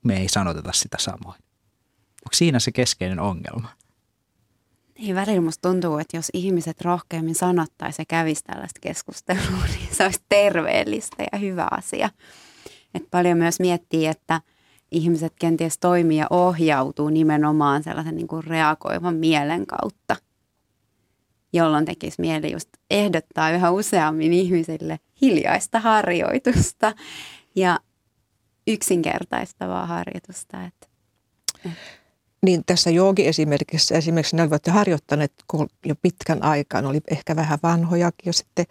[0.05, 1.39] me ei sanoteta sitä samoin.
[2.25, 3.69] Onko siinä se keskeinen ongelma?
[4.99, 10.05] Niin välillä musta tuntuu, että jos ihmiset rohkeammin sanottaisi ja kävisi tällaista keskustelua, niin se
[10.05, 12.11] olisi terveellistä ja hyvä asia.
[12.95, 14.41] Et paljon myös miettii, että
[14.91, 20.17] ihmiset kenties toimii ja ohjautuu nimenomaan sellaisen niin kuin reagoivan mielen kautta,
[21.53, 26.93] jolloin tekisi mieli just ehdottaa yhä useammin ihmisille hiljaista harjoitusta
[27.55, 27.79] ja
[28.67, 30.65] yksinkertaistavaa harjoitusta.
[30.65, 30.87] Että,
[32.45, 35.33] Niin tässä joogi-esimerkissä esimerkiksi ne olivat harjoittaneet
[35.87, 38.67] jo pitkän aikaa, ne oli ehkä vähän vanhojakin jo sitten,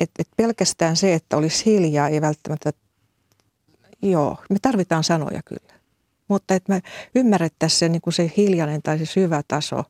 [0.00, 2.72] että et pelkästään se, että olisi hiljaa ei välttämättä,
[4.02, 5.80] joo, me tarvitaan sanoja kyllä.
[6.28, 6.82] Mutta että me
[7.14, 9.84] ymmärrettäisiin se, niin kuin se hiljainen tai se syvä taso,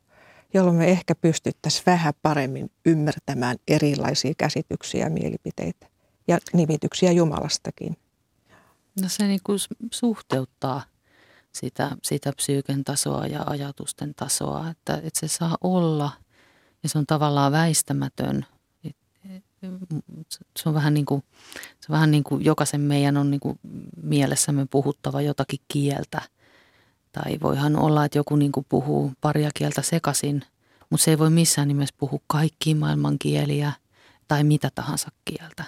[0.53, 5.87] jolloin me ehkä pystyttäisiin vähän paremmin ymmärtämään erilaisia käsityksiä mielipiteitä
[6.27, 7.97] ja nimityksiä Jumalastakin.
[9.01, 9.59] No se niin kuin
[9.91, 10.83] suhteuttaa
[11.57, 16.11] sitä, sitä psyyken tasoa ja ajatusten tasoa, että, että se saa olla
[16.83, 18.45] ja se on tavallaan väistämätön.
[20.57, 23.59] Se on vähän niin kuin, se on vähän niin kuin jokaisen meidän on niin kuin
[24.03, 26.21] mielessämme puhuttava jotakin kieltä.
[27.11, 30.43] Tai voihan olla, että joku niin kuin puhuu paria kieltä sekaisin,
[30.89, 33.71] mutta se ei voi missään nimessä puhua kaikkia maailman kieliä
[34.27, 35.63] tai mitä tahansa kieltä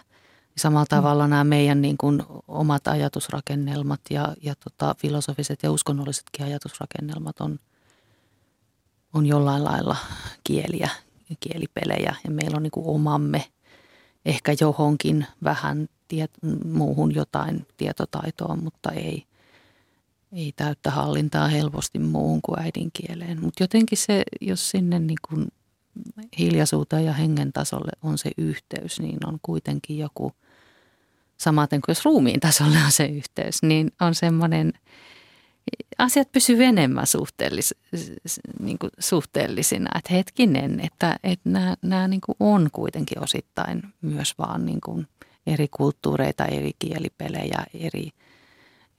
[0.60, 7.42] samalla tavalla nämä meidän niin kuin omat ajatusrakennelmat ja, ja tota, filosofiset ja uskonnollisetkin ajatusrakennelmat
[7.42, 7.60] on,
[9.14, 9.96] on jollain lailla
[10.44, 10.90] kieliä,
[11.40, 13.46] kielipelejä ja meillä on niin kuin omamme
[14.26, 16.32] ehkä johonkin vähän tiet,
[16.66, 19.26] muuhun jotain tietotaitoa, mutta ei,
[20.32, 23.42] ei täyttä hallintaa helposti muuhun kuin äidinkieleen.
[23.42, 25.48] Mutta jotenkin se, jos sinne niin kuin
[26.40, 30.32] hiljaisuuteen ja hengen tasolle on se yhteys, niin on kuitenkin joku–
[31.40, 34.74] samaten kuin jos ruumiin tasolla on se yhteys, niin on semmoinen,
[35.98, 37.76] asiat pysyvät enemmän suhteellis,
[38.60, 39.90] niin kuin suhteellisina.
[39.98, 45.08] Että hetkinen, että, että nämä, nämä niin kuin on kuitenkin osittain myös vaan niin kuin
[45.48, 48.10] eri kulttuureita, eri kielipelejä, eri,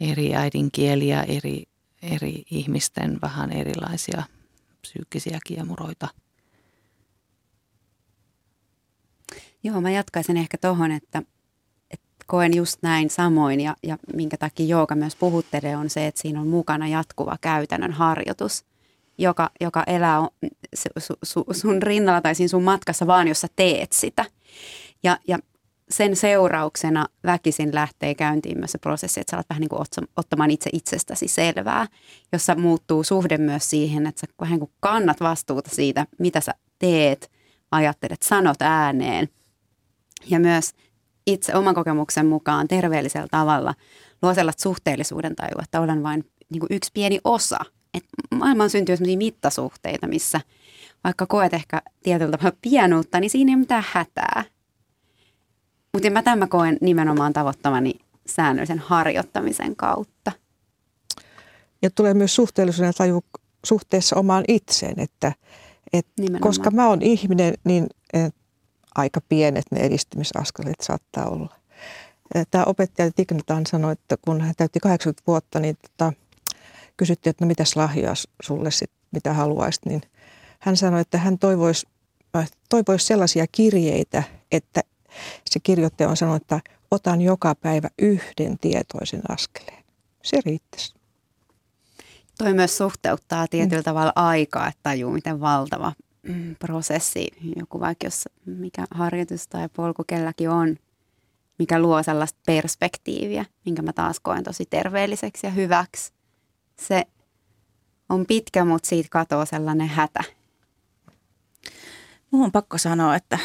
[0.00, 1.62] eri äidinkieliä, eri,
[2.02, 4.22] eri ihmisten vähän erilaisia
[4.80, 6.08] psyykkisiä kiemuroita.
[9.62, 11.22] Joo, mä jatkaisin ehkä tuohon, että
[12.30, 16.40] koen just näin samoin ja, ja minkä takia jooga myös puhuttelee on se, että siinä
[16.40, 18.64] on mukana jatkuva käytännön harjoitus,
[19.18, 20.20] joka, joka elää
[20.98, 24.24] su, su, sun rinnalla tai siinä sun matkassa vaan, jos sä teet sitä.
[25.02, 25.38] Ja, ja
[25.90, 29.82] sen seurauksena väkisin lähtee käyntiin myös se prosessi, että sä alat vähän niin kuin
[30.16, 31.86] ottamaan itse itsestäsi selvää,
[32.32, 37.30] jossa muuttuu suhde myös siihen, että sä vähän kuin kannat vastuuta siitä, mitä sä teet,
[37.70, 39.28] ajattelet, sanot ääneen.
[40.26, 40.72] Ja myös
[41.26, 43.74] itse oman kokemuksen mukaan terveellisellä tavalla
[44.22, 47.58] luo sellaista suhteellisuuden tajua, että olen vain niin kuin yksi pieni osa.
[47.94, 48.04] Et
[48.34, 50.40] maailmaan syntyy sellaisia mittasuhteita, missä
[51.04, 54.44] vaikka koet ehkä tietyllä tavalla pienuutta, niin siinä ei ole mitään hätää.
[55.92, 57.94] Mutta mä tämän koen nimenomaan tavoittamani
[58.26, 60.32] säännöllisen harjoittamisen kautta.
[61.82, 63.24] Ja tulee myös suhteellisuuden taju
[63.66, 65.32] suhteessa omaan itseen, että,
[65.92, 67.86] että koska mä oon ihminen, niin
[68.94, 71.56] aika pienet ne edistymisaskeleet saattaa olla.
[72.50, 76.12] Tämä opettaja Tignatan sanoi, että kun hän täytti 80 vuotta, niin tota,
[76.96, 80.02] kysyttiin, että no mitäs lahjaa sulle sit, mitä haluaisit, niin
[80.58, 81.86] hän sanoi, että hän toivoisi,
[82.36, 84.22] äh, toivoisi sellaisia kirjeitä,
[84.52, 84.80] että
[85.50, 86.60] se kirjoittaja on sanonut, että
[86.90, 89.84] otan joka päivä yhden tietoisen askeleen.
[90.22, 90.94] Se riittäisi.
[92.38, 93.84] Toi myös suhteuttaa tietyllä mm.
[93.84, 95.92] tavalla aikaa, että tajuu, miten valtava
[96.58, 100.76] prosessi, joku vaikka jos mikä harjoitus tai polku kelläkin on,
[101.58, 106.12] mikä luo sellaista perspektiiviä, minkä mä taas koen tosi terveelliseksi ja hyväksi.
[106.76, 107.04] Se
[108.08, 110.24] on pitkä, mutta siitä katoaa sellainen hätä.
[112.30, 113.38] Mun on pakko sanoa, että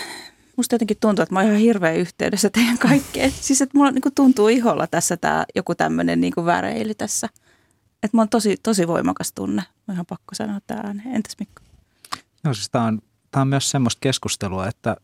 [0.58, 3.32] musta jotenkin tuntuu, että mä oon ihan hirveän yhteydessä teidän kaikkeen.
[3.42, 7.30] Siis että mulla niin tuntuu iholla tässä tää, joku tämmöinen niin väreili tässä.
[8.04, 9.62] Että mulla on tosi, tosi voimakas tunne.
[9.62, 11.16] Mä oon ihan pakko sanoa tämä ääneen.
[11.16, 11.65] Entäs Mikko?
[12.46, 14.98] Joo, siis tämä on, tämä on myös semmoista keskustelua, että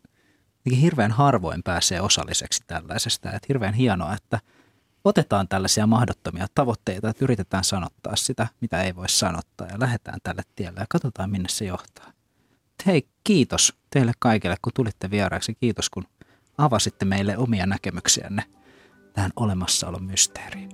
[0.80, 3.32] hirveän harvoin pääsee osalliseksi tällaisesta.
[3.32, 4.40] Että hirveän hienoa, että
[5.04, 10.42] otetaan tällaisia mahdottomia tavoitteita, että yritetään sanottaa sitä, mitä ei voi sanottaa ja lähdetään tälle
[10.56, 12.12] tielle ja katsotaan, minne se johtaa.
[12.86, 15.54] Hei, kiitos teille kaikille, kun tulitte vieraaksi.
[15.54, 16.04] Kiitos, kun
[16.58, 18.44] avasitte meille omia näkemyksiänne
[19.12, 20.70] tähän olemassaolon mysteeriin.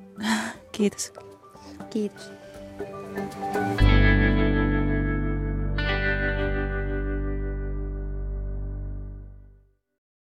[0.72, 1.12] Kiitos.
[1.90, 2.32] Kiitos.